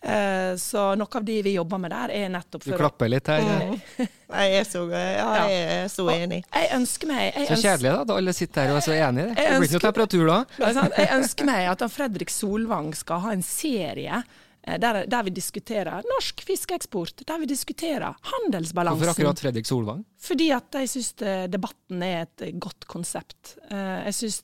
[0.00, 3.28] Eh, så noe av de vi jobber med der, er nettopp for Du klapper litt
[3.30, 3.42] her.
[3.42, 3.78] Mm.
[4.06, 6.42] jeg, er så, ja, jeg er så enig.
[6.46, 9.32] Jeg ønsker meg jeg Så kjedelig da, da alle sitter her og er så enige.
[9.34, 10.42] Det blir ikke noe temperatur da.
[10.98, 16.06] Jeg ønsker meg at Fredrik Solvang skal ha en serie eh, der, der, vi diskuterer
[16.06, 19.02] norsk fiskeeksport, der vi diskuterer handelsbalansen.
[19.02, 20.06] Hvorfor akkurat Fredrik Solvang?
[20.22, 21.12] Fordi at jeg syns
[21.50, 23.56] debatten er et godt konsept.
[23.72, 24.40] Eh, jeg syns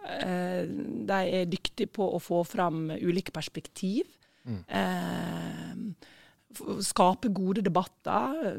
[0.00, 4.06] de er dyktige på å få fram ulike perspektiv.
[4.48, 4.62] Mm.
[4.68, 6.06] Eh,
[6.82, 8.58] skape gode debatter.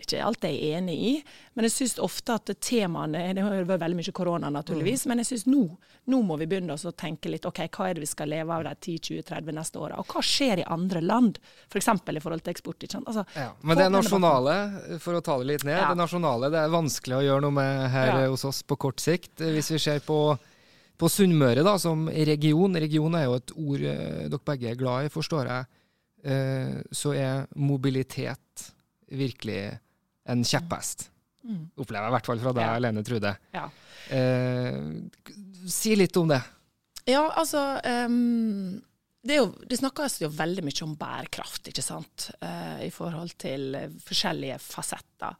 [0.00, 1.12] Ikke alt jeg er enig i,
[1.54, 5.10] men jeg syns ofte at temaene Det har vært veldig mye korona, naturligvis, mm.
[5.10, 5.62] men jeg syns nå,
[6.10, 8.66] nå, må vi begynne å tenke litt OK, hva er det vi skal leve av
[8.66, 10.00] de 10-20-30 neste åra?
[10.02, 11.90] Og hva skjer i andre land, f.eks.
[12.08, 12.82] For i forhold til eksport?
[12.82, 13.08] Ikke sant?
[13.10, 14.58] Altså, ja, men det nasjonale,
[15.02, 15.88] for å ta det litt ned, ja.
[15.92, 18.28] det nasjonale det er vanskelig å gjøre noe med her ja.
[18.32, 19.36] hos oss på kort sikt.
[19.38, 20.20] Hvis vi ser på
[20.98, 25.06] på Sunnmøre, da, som region, region er jo et ord eh, dere begge er glad
[25.06, 25.68] i, forstår jeg,
[26.26, 28.66] eh, så er mobilitet
[29.08, 29.60] virkelig
[30.28, 31.08] en kjepphest.
[31.46, 31.62] Mm.
[31.78, 32.82] Opplever jeg i hvert fall fra deg, ja.
[32.82, 33.32] Lene Trude.
[33.54, 33.68] Ja.
[34.12, 34.80] Eh,
[35.70, 36.42] si litt om det.
[37.08, 37.62] Ja, altså
[38.04, 38.74] um,
[39.24, 43.70] det, jo, det, snakkes jo veldig mye om bærekraft, ikke sant, uh, i forhold til
[44.04, 45.38] forskjellige fasetter.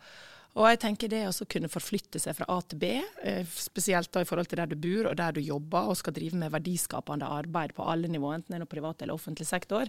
[0.56, 2.88] Og jeg tenker det å kunne forflytte seg fra A til B,
[3.22, 6.16] eh, spesielt da i forhold til der du bor og der du jobber og skal
[6.16, 9.86] drive med verdiskapende arbeid på alle nivå, enten det er privat eller offentlig sektor,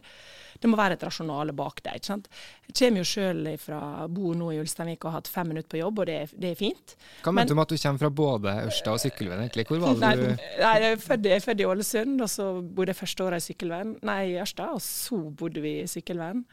[0.60, 1.96] det må være et rasjonale bak det.
[1.98, 2.30] ikke sant?
[2.68, 5.82] Jeg kommer jo selv fra bor nå i Ulsteinvik og har hatt fem minutter på
[5.82, 6.96] jobb, og det er, det er fint.
[7.24, 9.66] Hva mente du med at du kommer fra både Ørsta og Sykkylven, egentlig?
[9.72, 10.28] Hvor var det du
[10.60, 13.42] Nei, jeg er født, jeg er født i Ålesund, og så bodde jeg første året
[13.42, 16.46] i Sykkylven, nei, i Ørsta, og så bodde vi i Sykkylven.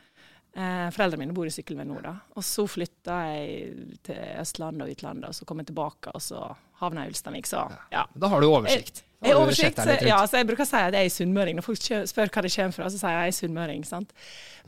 [0.57, 2.15] Eh, foreldrene mine bor i Sykkylven nå, da.
[2.33, 6.47] Og så flytta jeg til Østlandet og utlandet, og så kom jeg tilbake, og så
[6.81, 7.51] havna jeg i Ulsteinvik.
[7.51, 8.07] Så ja.
[8.17, 9.03] Da har du oversikt?
[9.25, 11.57] Jeg, har oversikt, så, ja, så jeg bruker å si at jeg er sunnmøring.
[11.57, 13.85] Når folk spør hva det kommer fra, så sier jeg jeg er sunnmøring.
[13.89, 14.13] sant?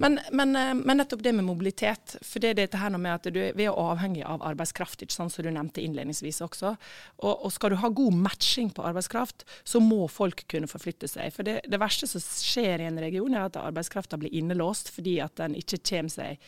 [0.01, 2.15] Men, men, eh, men, nettopp det med mobilitet.
[2.25, 5.35] For det er dette her med at du, vi er avhengig av arbeidskraft, ikke sant,
[5.35, 6.71] som du nevnte innledningsvis også.
[7.19, 11.29] Og, og, skal du ha god matching på arbeidskraft, så må folk kunne forflytte seg.
[11.35, 15.19] For det, det verste som skjer i en region, er at arbeidskrafta blir innelåst fordi
[15.21, 16.39] at den ikke kommer seg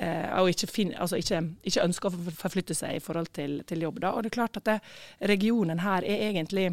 [0.00, 3.84] eh, og ikke, fin, altså ikke, ikke, ønsker å forflytte seg i forhold til, til
[3.84, 4.00] jobb.
[4.06, 4.14] Da.
[4.14, 4.78] Og det er klart at det,
[5.34, 6.70] regionen her er egentlig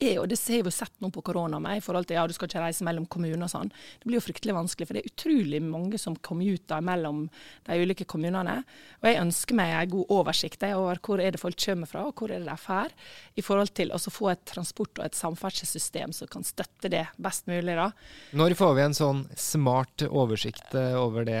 [0.00, 2.34] er, jo, det har vi sett nå på korona med, i forhold til ja, du
[2.36, 3.70] skal ikke reise mellom kommuner og sånn.
[3.70, 7.26] Det blir jo fryktelig vanskelig, for det er utrolig mange som commuter mellom
[7.68, 8.60] de ulike kommunene.
[9.02, 12.16] Og jeg ønsker meg en god oversikt over hvor er det folk kommer fra, og
[12.16, 12.94] hvor er det de drar,
[13.36, 17.46] i forhold til å få et transport- og et samferdselssystem som kan støtte det best
[17.50, 17.76] mulig.
[17.76, 17.90] da.
[18.32, 21.40] Når får vi en sånn smart oversikt eh, over det,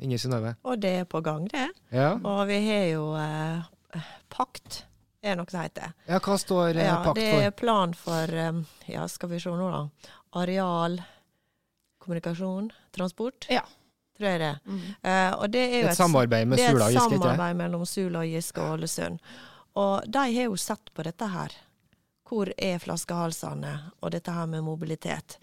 [0.00, 0.56] Inger Synnøve?
[0.64, 1.70] Og det er på gang, det.
[1.94, 2.14] Ja.
[2.18, 4.84] Og vi har jo eh, pakt
[5.24, 5.94] er noe som heter.
[6.06, 7.40] Ja, Hva står eh, ja, pakt for?
[7.40, 8.36] Det er plan for
[8.90, 10.10] ja, skal vi se nå da,
[10.42, 11.00] areal,
[12.04, 13.48] kommunikasjon, transport.
[13.52, 13.64] Ja.
[14.14, 14.52] Tror jeg det.
[14.66, 14.80] Mm.
[15.02, 17.08] Uh, og det er jo et, et samarbeid med Sula og Giske?
[17.10, 19.30] Det er et samarbeid mellom Sula og Giske og Ålesund.
[19.82, 21.56] Og de har jo sett på dette her.
[22.24, 25.36] Hvor er flaskehalsene, og dette her med mobilitet.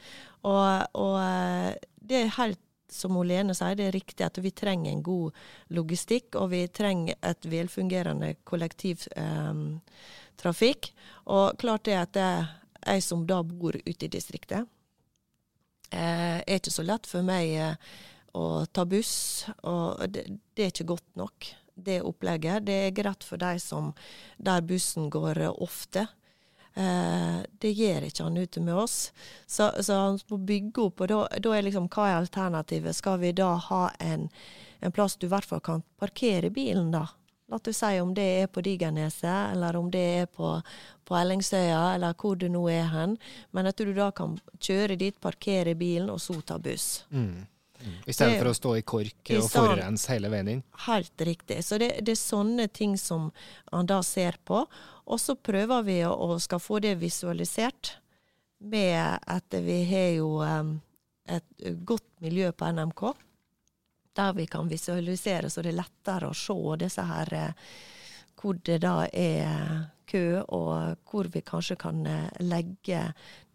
[0.47, 4.91] Og, og eh, det er helt som Lene sier, det er riktig at vi trenger
[4.91, 5.31] en god
[5.73, 10.91] logistikk, og vi trenger et velfungerende kollektivtrafikk.
[10.91, 10.95] Eh,
[11.33, 12.15] og klart det at
[12.81, 14.65] jeg som da bor ute i distriktet,
[15.91, 17.75] eh, er ikke så lett for meg eh,
[18.37, 19.45] å ta buss.
[19.63, 20.25] Og det,
[20.55, 21.35] det, er ikke godt nok,
[21.75, 22.65] det opplegget.
[22.67, 23.93] Det er greit for de som
[24.37, 26.07] der bussen går ofte.
[26.73, 28.97] Eh, det gjør ikke han ute med oss.
[29.45, 31.11] Så, så han må bygge opp, og
[31.43, 32.95] da er liksom hva er alternativet?
[32.95, 34.29] Skal vi da ha en,
[34.79, 37.07] en plass du i hvert fall kan parkere bilen, da?
[37.51, 40.53] La du si om det er på Digerneset, eller om det er på,
[41.03, 43.17] på Ellingsøya, eller hvor du nå er hen.
[43.51, 47.03] Men at du da kan kjøre dit, parkere bilen, og så ta buss.
[47.11, 47.43] Mm.
[47.81, 47.95] Mm.
[48.05, 50.63] I stedet for å stå i kork og forurense hele veien inn?
[50.85, 51.59] Helt riktig.
[51.65, 53.29] Så det, det, er sånne ting som
[53.71, 54.63] han da ser på.
[55.11, 57.95] Og så prøver vi å, å skal få det visualisert
[58.61, 60.75] med at vi har jo um,
[61.25, 63.07] et godt miljø på NMK.
[64.15, 67.73] Der vi kan visualisere så det er lettere å se disse her uh,
[68.41, 73.03] hvor det da er kø, og hvor vi kanskje kan eh, legge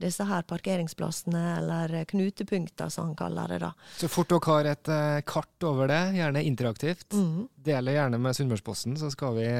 [0.02, 3.58] disse her parkeringsplassene, eller knutepunkter, som han kaller det.
[3.64, 3.72] da.
[4.00, 7.44] Så fort dere har et uh, kart over det, gjerne interaktivt, mm.
[7.68, 9.50] del det gjerne med Sunnmørsposten, så skal vi,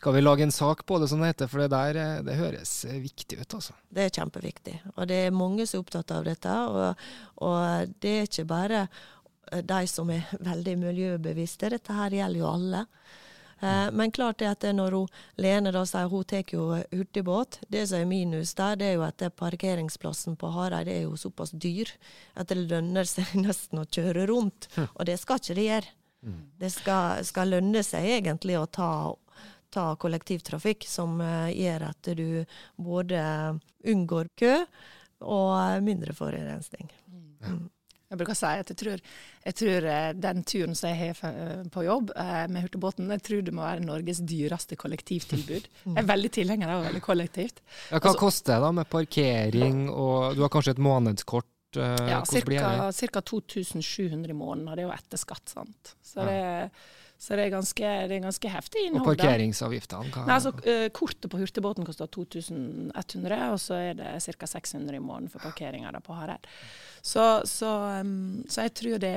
[0.00, 1.50] skal vi lage en sak på det, som det heter.
[1.52, 3.76] For det der eh, det høres viktig ut, altså.
[3.88, 4.76] Det er kjempeviktig.
[4.96, 6.60] Og det er mange som er opptatt av dette.
[6.72, 7.08] Og,
[7.48, 8.86] og det er ikke bare
[9.52, 12.86] de som er veldig miljøbevisste, dette her gjelder jo alle.
[13.62, 17.86] Eh, men klart det at når hun, Lene da sier hun tar jo hurtigbåt, det
[17.90, 21.90] som er minus der, det er jo at parkeringsplassen på Hareid er jo såpass dyr
[22.34, 24.70] at det lønner seg nesten å kjøre rundt.
[24.92, 25.98] Og det skal ikke det gjøre.
[26.22, 26.40] Hm.
[26.58, 28.92] Det skal, skal lønne seg egentlig å ta
[29.72, 32.44] ta kollektivtrafikk som uh, gjør at du
[32.76, 33.22] både
[33.88, 34.56] unngår kø
[35.22, 36.90] og mindre forurensning.
[37.08, 37.70] Mm.
[38.12, 39.02] Jeg bruker å si at jeg tror,
[39.46, 43.24] jeg tror eh, den turen som jeg har eh, på jobb eh, med hurtigbåten, jeg
[43.24, 45.70] tror det må være Norges dyreste kollektivtilbud.
[45.86, 47.64] Jeg er veldig tilhenger av veldig kollektivt.
[47.88, 51.48] Ja, hva altså, koster det da med parkering, og du har kanskje et månedskort?
[51.72, 53.20] Ja, ca.
[53.24, 55.46] 2700 i måneden, og det er jo etter skatt.
[55.54, 55.94] sant?
[56.04, 56.28] Så ja.
[56.28, 56.42] det
[57.22, 59.04] så det er ganske, det er ganske heftig innhold.
[59.04, 60.08] Og parkeringsavgiftene?
[60.26, 64.48] Nei, altså, uh, kortet på hurtigbåten koster 2100, og så er det ca.
[64.50, 66.48] 600 i måneden for parkeringa på Hareid.
[67.04, 67.68] Så, så,
[68.48, 69.14] så, jeg tror det,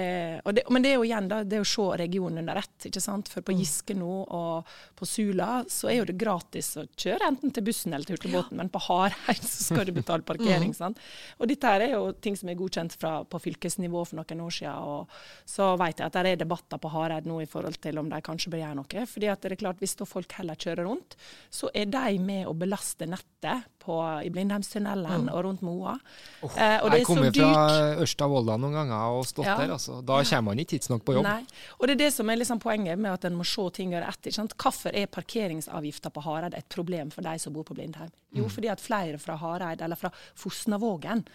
[0.58, 2.88] det, Men det er jo igjen da, det å se regionen under ett.
[2.90, 3.30] ikke sant?
[3.30, 3.60] For på mm.
[3.62, 7.94] Giske nå og på Sula så er jo det gratis å kjøre enten til bussen
[7.94, 8.64] eller til hurtigbåten, ja.
[8.64, 10.74] men på Hareid så skal du betale parkering.
[10.74, 10.78] Mm.
[10.80, 11.04] sant?
[11.38, 14.58] Og dette her er jo ting som er godkjent fra, på fylkesnivå for noen år
[14.58, 14.90] siden.
[14.90, 18.10] Og så vet jeg at det er debatter på Hareid nå i forhold til om
[18.10, 19.06] de kanskje bør gjøre noe.
[19.14, 21.20] fordi at det er klart, hvis da folk heller kjører rundt,
[21.54, 25.32] så er de med å belaste nettet på, i Blindheimstunnelen mm.
[25.36, 25.94] og rundt Moa.
[26.42, 27.46] Oh, eh, og det er så dyrt.
[27.46, 29.56] Fra Ørsta-Volda noen ganger og stått ja.
[29.60, 29.74] der.
[29.78, 30.00] altså.
[30.06, 31.28] Da kommer man ikke tidsnok på jobb.
[31.28, 31.42] Nei.
[31.80, 34.12] Og det er det som er liksom poenget med at en må se ting gjøre
[34.12, 34.36] etter.
[34.36, 34.56] Sant?
[34.62, 38.14] Hvorfor er parkeringsavgifta på Hareid et problem for de som bor på Blindheim?
[38.36, 38.54] Jo, mm.
[38.58, 41.26] fordi at flere fra Hareid eller fra Fosnavågen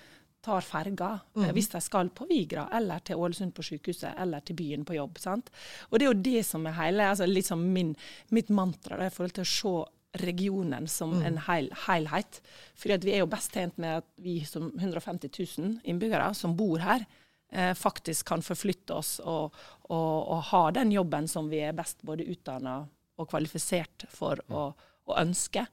[0.41, 1.53] tar ferga eh, mm.
[1.57, 5.19] hvis de skal på Vigra eller til Ålesund på sykehuset eller til byen på jobb.
[5.21, 5.51] sant?
[5.91, 7.95] Og det er jo det som er hele, altså liksom min,
[8.31, 9.75] mitt mantra da, i forhold til å se
[10.13, 11.27] regionen som mm.
[11.27, 12.41] en hel, helhet.
[12.75, 16.83] For vi er jo best tjent med at vi som 150 000 innbyggere som bor
[16.83, 17.05] her,
[17.53, 22.03] eh, faktisk kan forflytte oss og, og, og, ha den jobben som vi er best
[22.03, 22.81] både utdanna
[23.21, 24.57] og kvalifisert for mm.
[24.57, 24.65] å,
[25.07, 25.67] å, ønske.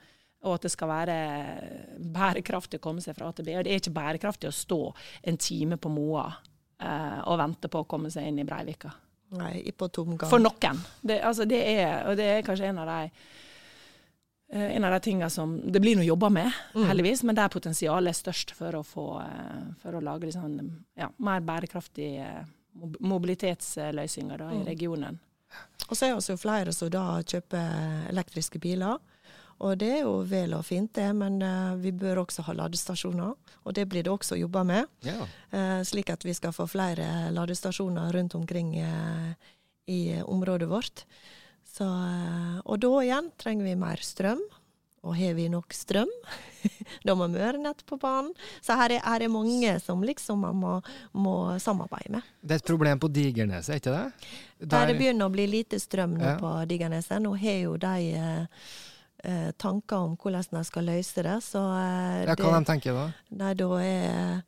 [0.46, 1.16] Og at det skal være
[2.14, 3.56] bærekraftig å komme seg fra A til B.
[3.58, 4.82] Og det er ikke bærekraftig å stå
[5.32, 8.94] en time på Moa eh, og vente på å komme seg inn i Breivika.
[9.36, 10.30] Nei, på tomgang.
[10.30, 10.78] For noen.
[11.02, 13.10] Det, altså det er, og det er kanskje en av de
[14.50, 16.86] en av de tingene som det blir noe jobba med, mm.
[16.88, 20.56] heldigvis, men der potensialet er størst for å, få, eh, for å lage liksom,
[20.96, 22.46] ja, mer bærekraftige
[23.00, 24.68] mobilitetsløsninger da, i mm.
[24.70, 25.20] regionen.
[25.88, 29.00] Og så er det også flere som da kjøper elektriske biler.
[29.66, 33.34] Og det er jo vel og fint, det, men uh, vi bør også ha ladestasjoner.
[33.66, 34.92] Og det blir det også jobba med.
[35.08, 35.26] Ja.
[35.50, 39.34] Uh, slik at vi skal få flere ladestasjoner rundt omkring uh,
[39.90, 41.06] i området vårt.
[41.78, 44.42] Så, eh, og da igjen trenger vi mer strøm.
[45.08, 46.10] Og har vi nok strøm,
[47.08, 48.34] da må Mørenett på banen.
[48.66, 50.74] Så her er, her er mange som liksom man må,
[51.16, 52.28] må, samarbeide med.
[52.42, 54.28] Det er et problem på Digerneset, er ikke det?
[54.58, 56.36] Der, Der det begynner å bli lite strøm nå ja.
[56.42, 57.22] på Digerneset.
[57.24, 58.70] Nå har jo de eh,
[59.24, 61.40] eh, tanker om hvordan de skal løse det.
[61.46, 63.10] Så, eh, ja, hva det, de tenker da?
[63.44, 64.42] Nei, da er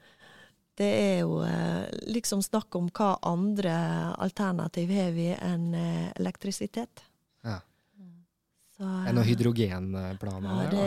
[0.79, 3.75] det er jo eh, liksom snakk om hva andre
[4.17, 5.73] alternativ har vi enn
[6.15, 7.05] elektrisitet.
[8.79, 10.83] Så, er det noen hydrogenplaner ja, det,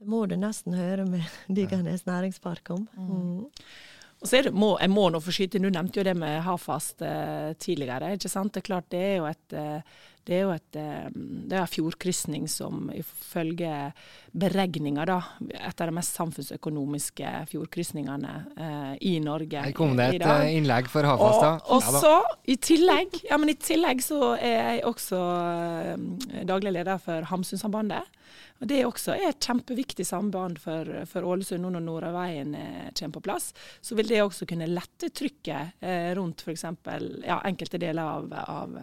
[0.00, 1.22] det, må du nesten høre med
[1.56, 2.86] Digernes næringspark om.
[2.98, 3.10] Mm.
[3.12, 3.66] Mm.
[4.22, 6.40] Og så er det, må, Jeg må nå få skyte Du nevnte jo det med
[6.46, 8.12] Hafast eh, tidligere.
[8.16, 8.54] ikke sant?
[8.54, 9.94] Det er klart det er jo et eh,
[10.28, 11.08] det er jo et, eh,
[11.50, 13.72] det er fjordkrysning som ifølge
[14.38, 15.18] beregninger da,
[15.50, 19.64] et av de mest samfunnsøkonomiske fjordkrysningene eh, i Norge.
[19.66, 21.52] Her kom det et eh, innlegg for Havfast, da.
[21.66, 22.14] Og, og så,
[22.46, 28.18] i tillegg, ja, men i tillegg så er jeg også eh, daglig leder for Hamsunsambandet.
[28.62, 33.16] Og Det er også et kjempeviktig samband for, for Ålesund nå når Nordaveien eh, kommer
[33.18, 33.50] på plass.
[33.82, 36.68] Så vil det også kunne lette trykket eh, rundt f.eks.
[37.26, 38.76] Ja, enkelte deler av, av,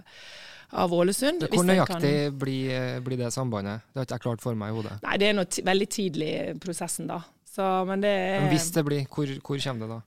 [0.72, 1.48] av Ålesund.
[1.50, 2.38] Hvor nøyaktig kan...
[2.40, 3.88] blir, eh, blir, det sambandet?
[3.94, 5.00] Det har ikke jeg klart for meg i hodet.
[5.06, 7.22] Nei, Det er noe veldig tidlig i prosessen, da.
[7.50, 10.02] Så, men, det men hvis det blir, hvor, hvor kommer det da?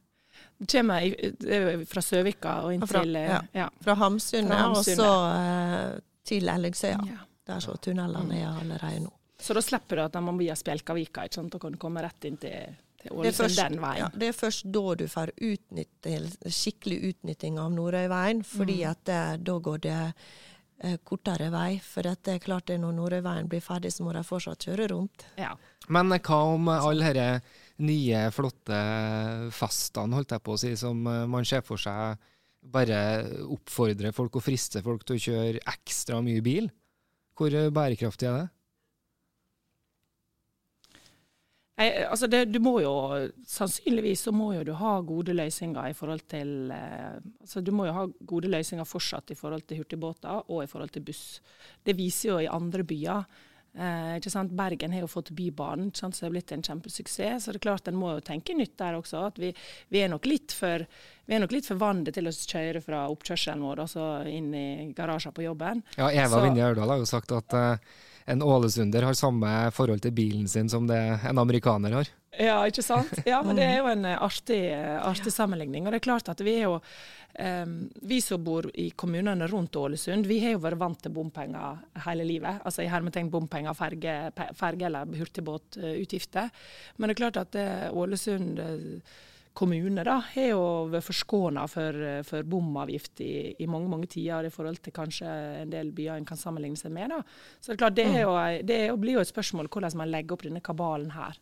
[0.71, 3.41] kommer i, fra Søvika og inn til eh, ja.
[3.65, 3.67] ja.
[3.83, 7.01] Fra Hamsundet og så eh, til Ellingsøya.
[7.09, 7.25] Ja.
[7.51, 9.11] Der så tunnelene er allerede nå.
[9.43, 11.55] Så da slipper du at man må via Spjelkavika, ikke sant?
[11.59, 14.05] og kan komme rett inn til, til Det er, Ålesund først, den veien.
[14.05, 16.13] ja, det er først da du får utnytte,
[16.47, 18.91] skikkelig utnytting av Nordøyveien, fordi Mm.
[18.93, 19.99] at eh, da går det
[21.07, 21.77] kortere vei.
[21.85, 24.91] For at det er klart det når Nordøyveien blir ferdig, så må de fortsatt kjøre
[24.93, 25.27] rundt.
[25.41, 25.53] Ja.
[25.93, 27.29] Men hva om alle disse
[27.83, 28.79] nye, flotte
[29.55, 32.21] festene, holdt jeg på å si, som eh, man ser for seg
[32.63, 32.99] bare
[33.51, 36.69] oppfordrer folk og frister folk til å kjøre ekstra mye bil?
[37.39, 38.49] Hvor eh, bærekraftig er det?
[41.83, 42.95] Nei, altså det, du må jo,
[43.49, 47.89] Sannsynligvis så må jo du ha gode løsninger i forhold til eh, altså Du må
[47.89, 51.41] jo ha gode løsninger fortsatt i forhold til hurtigbåter og i forhold til buss.
[51.83, 53.27] Det viser jo i andre byer.
[53.73, 54.53] Eh, ikke sant?
[54.55, 56.17] Bergen har jo fått Bybanen, ikke sant?
[56.17, 57.47] så det er blitt en kjempesuksess.
[57.47, 59.27] Så det er klart en må jo tenke nytt der også.
[59.33, 59.51] at Vi,
[59.91, 60.87] vi er nok litt for
[61.27, 64.67] vi er nok litt for vant til å kjøre fra oppkjørselen vår altså inn i
[64.95, 65.85] garasjen på jobben.
[65.97, 70.15] Ja, Eva Vinje Aurdal har jo sagt at eh, en ålesunder har samme forhold til
[70.15, 72.11] bilen sin som det en amerikaner har.
[72.39, 73.11] Ja, ikke sant?
[73.29, 75.85] Ja, men det er jo en eh, artig, eh, artig sammenligning.
[75.85, 77.75] Og det er klart at vi er jo um,
[78.09, 82.25] Vi som bor i kommunene rundt Ålesund, vi har jo vært vant til bompenger hele
[82.29, 82.63] livet.
[82.65, 84.17] Altså i hermetegn bompenger, ferge,
[84.57, 86.49] ferge eller hurtigbåtutgifter.
[86.97, 89.21] Men det er klart at det, Ålesund eh,
[89.53, 91.99] kommune da, har jo vært forskåna for,
[92.29, 95.29] for bomavgift i, i mange mange tider i forhold til kanskje
[95.63, 97.13] en del byer en kan sammenligne seg med.
[97.13, 97.23] da.
[97.61, 98.37] Så det er klart, det, er jo,
[98.69, 101.41] det er jo, blir jo et spørsmål hvordan man legger opp denne kabalen her.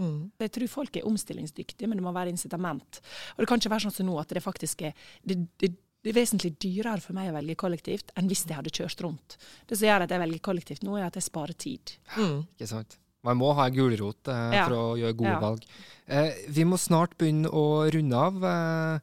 [0.00, 0.30] Mm.
[0.40, 3.00] Jeg tror folk er omstillingsdyktige, men det må være incitament.
[3.34, 6.12] Og det kan ikke være sånn som nå at det faktisk er det, det, det
[6.12, 9.36] er vesentlig dyrere for meg å velge kollektivt enn hvis jeg hadde kjørt rundt.
[9.68, 11.96] Det som gjør at jeg velger kollektivt nå, er at jeg sparer tid.
[12.16, 12.40] Mm.
[12.56, 12.96] Ikke sant?
[13.22, 14.64] Man må ha gulrot eh, Ja.
[14.66, 15.40] for å gjøre gode Ja.
[15.40, 15.64] valg.
[16.08, 19.00] Eh, vi må snart begynne å runde av, eh,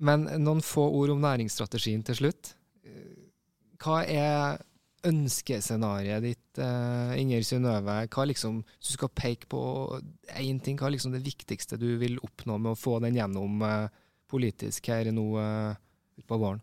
[0.00, 2.54] men noen få ord om næringsstrategien til slutt.
[2.84, 3.28] Eh,
[3.78, 4.58] Hva er
[5.04, 8.08] ønskescenarioet ditt, eh, Inger Synnøve?
[8.08, 9.60] Hva liksom, hvis du skal peke på
[10.40, 13.60] én ting, hva er liksom det viktigste du vil oppnå med å få den gjennom
[13.62, 13.88] eh,
[14.30, 15.76] politisk her nå eh,
[16.22, 16.62] utpå våren?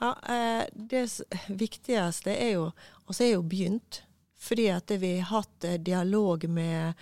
[0.00, 1.06] Ja, eh, det
[1.48, 2.72] viktigste er jo
[3.08, 4.02] Og så er jo begynt.
[4.40, 6.92] Fordi at vi har hatt eh, dialog med,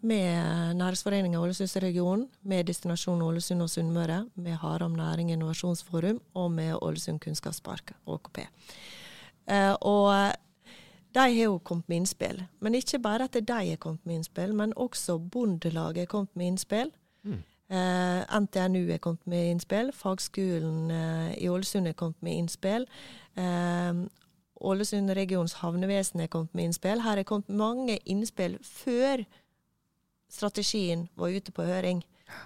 [0.00, 7.20] med Næringsforeningen Ålesundsregionen, med Destinasjon Ålesund og Sunnmøre, med Haram Næring Innovasjonsforum og med Ålesund
[7.20, 8.38] Kunnskapspark, ÅKP.
[9.50, 10.32] Uh, og
[11.14, 12.44] de har jo kommet med innspill.
[12.60, 16.46] Men ikke bare at de har kommet med innspill, men også Bondelaget har kommet med
[16.46, 16.92] innspill.
[17.72, 19.92] Eh, NTNU har kommet med innspill.
[19.92, 22.86] Fagskolen uh, i Ålesund har kommet med innspill.
[24.62, 27.02] Ålesund regions havnevesen er kommet med innspill.
[27.02, 29.24] Her er kommet mange innspill før
[30.32, 32.02] strategien var ute på høring,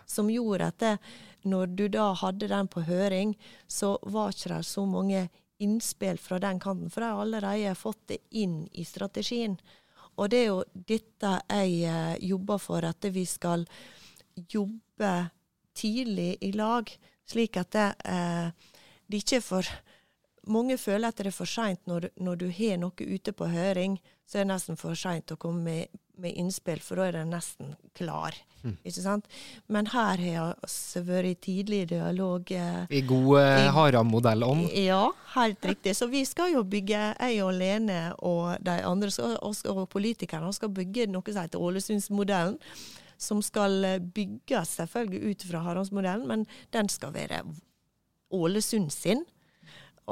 [0.07, 0.95] som gjorde at det,
[1.47, 3.37] når du da hadde den på høring,
[3.69, 5.29] så var ikke det så mange
[5.63, 9.57] innspill fra den kanten, for de har allerede fått det inn i strategien.
[10.17, 13.67] Og det er jo dette jeg eh, jobber for, at vi skal
[14.37, 15.13] jobbe
[15.77, 16.91] tidlig i lag,
[17.29, 18.73] slik at det, eh,
[19.07, 19.73] det ikke er for
[20.47, 23.99] mange føler at det er for seint når, når du har noe ute på høring,
[24.27, 27.25] så er det nesten for seint å komme med, med innspill, for da er det
[27.31, 28.37] nesten klar.
[28.67, 29.29] Ikke sant?
[29.71, 32.51] Men her har vi vært i tidlig dialog.
[32.51, 34.71] Eh, I god eh, Haram-modell-ånd?
[34.83, 35.05] ja,
[35.37, 35.95] helt riktig.
[35.95, 40.51] Så vi skal jo bygge, jeg og Lene og de andre skal, og, og politikerne
[40.57, 42.59] skal bygge noe som heter Ålesundsmodellen.
[43.23, 46.45] Som skal eh, bygges selvfølgelig ut fra Haramsmodellen, men
[46.75, 47.45] den skal være
[48.35, 49.23] Ålesund sin.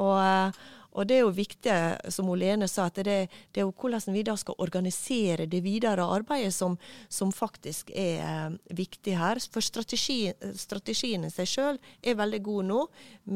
[0.01, 0.64] Og, eh,
[0.95, 1.76] og det er jo viktig,
[2.14, 3.16] som Lene sa, at det,
[3.51, 6.76] det er jo hvordan vi da skal organisere det videre arbeidet som,
[7.11, 9.42] som faktisk er eh, viktig her.
[9.51, 12.80] For strategi, strategien i seg sjøl er veldig god nå,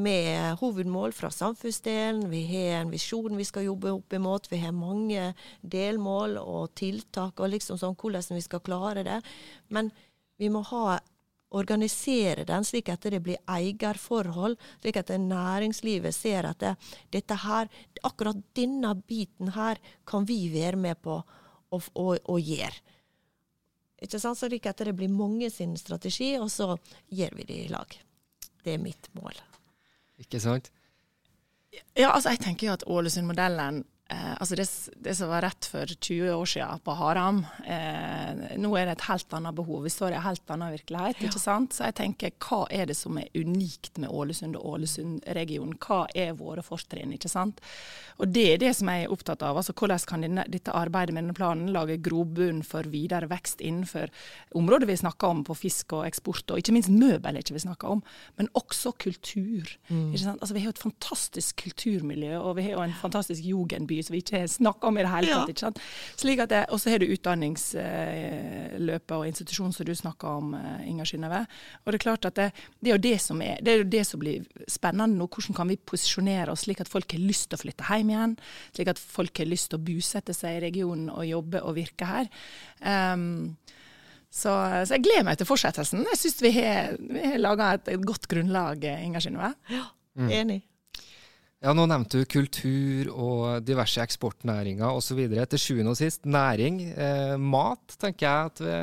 [0.06, 2.28] med hovedmål fra samfunnsdelen.
[2.30, 4.46] Vi har en visjon vi skal jobbe opp imot.
[4.52, 5.32] Vi har mange
[5.62, 9.18] delmål og tiltak og liksom sånn hvordan vi skal klare det.
[9.74, 9.90] Men
[10.38, 11.00] vi må ha
[11.50, 16.74] organisere den slik at det blir eierforhold, slik at næringslivet ser at det,
[17.14, 17.70] dette her,
[18.04, 22.96] akkurat denne biten her kan vi være med på å, å, å gjøre.
[24.04, 24.38] Ikke sant?
[24.38, 26.76] Slik at det blir mange sin strategi, og så
[27.10, 27.96] gjør vi det i lag.
[28.62, 29.40] Det er mitt mål.
[30.22, 30.70] Ikke sant?
[31.98, 34.64] Ja, altså jeg tenker jo at Ålesund-modellen Eh, altså det,
[35.04, 39.04] det, som var rett for 20 år siden på Haram, eh, nå er det et
[39.04, 39.82] helt annet behov.
[39.84, 41.20] Vi står i en helt annen virkelighet.
[41.20, 41.28] Ja.
[41.28, 41.76] ikke sant?
[41.76, 45.76] Så jeg tenker, hva er det som er unikt med Ålesund og Ålesund-regionen?
[45.84, 47.12] Hva er våre fortrinn?
[47.18, 47.60] ikke sant?
[48.16, 49.60] Og Det er det som jeg er opptatt av.
[49.60, 54.08] altså Hvordan kan denne, dette arbeidet med denne planen lage grobunn for videre vekst innenfor
[54.56, 57.92] områder vi snakker om på fisk og eksport, og ikke minst møbel ikke vi snakker
[57.92, 58.02] om,
[58.40, 59.68] men også kultur.
[59.92, 60.14] Mm.
[60.14, 60.40] ikke sant?
[60.40, 64.14] Altså Vi har jo et fantastisk kulturmiljø, og vi har jo en fantastisk jugendby som
[64.14, 65.52] vi ikke har snakka om i det hele tatt.
[65.52, 65.78] ikke sant?
[66.18, 71.06] Slik at Og så har du utdanningsløpet og institusjonen som du snakka om, Inga Inger
[71.08, 71.42] Synnøve.
[71.84, 72.48] Og det er klart at det,
[72.80, 75.28] det, er jo det som er, det er jo det som blir spennende nå.
[75.28, 78.36] Hvordan kan vi posisjonere oss slik at folk har lyst til å flytte hjem igjen?
[78.76, 82.08] Slik at folk har lyst til å bosette seg i regionen og jobbe og virke
[82.08, 82.30] her.
[82.82, 83.56] Um,
[84.28, 84.52] så,
[84.84, 86.04] så, jeg gleder meg til fortsettelsen.
[86.12, 89.54] Jeg syns vi har, vi har laga et, et, godt grunnlag, Inger Synnøve.
[89.72, 89.86] Ja,
[90.20, 90.32] mm.
[90.42, 90.60] enig.
[91.58, 95.24] Ja, Nå nevnte du kultur og diverse eksportnæringer osv.
[95.26, 96.82] Til sjuende og sist næring.
[96.94, 98.76] Eh, mat tenker jeg at vi,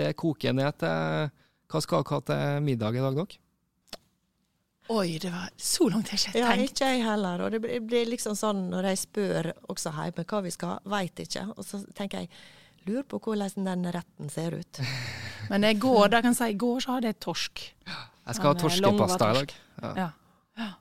[0.00, 1.28] det koker ned til
[1.68, 3.44] Hva skal dere ha til middag i dag, dere?
[4.88, 6.48] Oi, det var så langt jeg ikke tenkte.
[6.48, 7.42] Ja, ikke jeg heller.
[7.44, 11.22] Og det blir liksom sånn når jeg spør også hjemme hva vi skal, ha, veit
[11.22, 11.44] ikke.
[11.54, 12.32] Og så tenker jeg
[12.88, 14.80] lurer på hvordan den retten ser ut.
[15.52, 17.66] Men i går, da kan jeg si, i går så hadde jeg torsk.
[17.86, 19.56] Jeg skal ha torskepasta i dag.
[19.84, 19.92] Ja.
[20.64, 20.72] ja.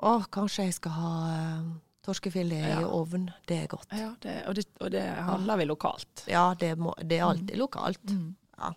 [0.00, 1.64] Å, kanskje jeg skal ha uh,
[2.06, 2.78] torskefilet ja.
[2.80, 3.28] i ovn.
[3.48, 3.90] Det er godt.
[3.92, 6.24] Ja, det, og, det, og, det, handler vi lokalt.
[6.30, 7.60] Ja, det, må, det er alltid mm.
[7.60, 8.02] lokalt.
[8.08, 8.30] Mm.
[8.56, 8.72] Ja.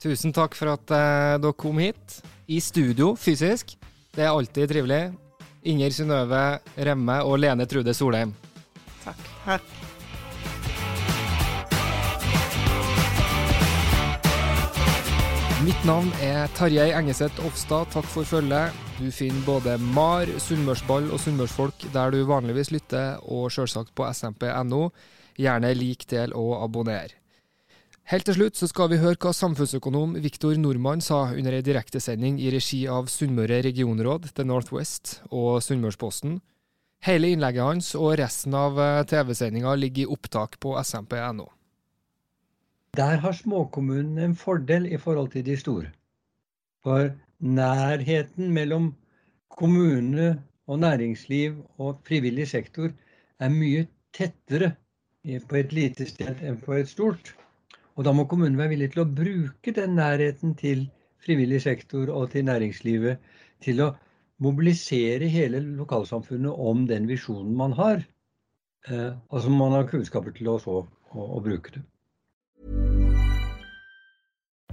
[0.00, 2.20] Tusen takk for at uh, dere kom hit.
[2.48, 3.76] I studio, fysisk.
[4.14, 5.02] Det er alltid trivelig.
[5.68, 6.42] Inger Synnøve
[6.88, 8.32] Remme og Lene Trude Solheim.
[9.04, 9.28] Takk.
[9.44, 9.87] Takk.
[15.68, 17.90] Mitt navn er Tarjei Engeseth Ofstad.
[17.92, 18.72] Takk for følget.
[18.96, 24.86] Du finner både MAR, Sunnmørsball og Sunnmørsfolk der du vanligvis lytter, og selvsagt på smp.no.
[25.36, 27.12] Gjerne lik, del og abonner.
[28.08, 32.40] Helt til slutt så skal vi høre hva samfunnsøkonom Viktor Nordmann sa under ei direktesending
[32.40, 36.38] i regi av Sunnmøre regionråd, The Northwest og Sunnmørsposten.
[37.04, 41.50] Hele innlegget hans og resten av eh, TV-sendinga ligger i opptak på smp.no.
[42.96, 45.90] Der har småkommunene en fordel i forhold til de store.
[46.82, 47.10] For
[47.40, 48.94] nærheten mellom
[49.50, 52.88] kommune og næringsliv og frivillig sektor
[53.40, 54.72] er mye tettere
[55.48, 57.34] på et lite sted enn på et stort.
[57.96, 60.86] Og da må kommunen være villig til å bruke den nærheten til
[61.24, 63.18] frivillig sektor og til næringslivet
[63.64, 63.92] til å
[64.38, 68.04] mobilisere hele lokalsamfunnet om den visjonen man har.
[68.88, 71.82] Eh, og så må man ha kunnskaper til å, så, å, å bruke det.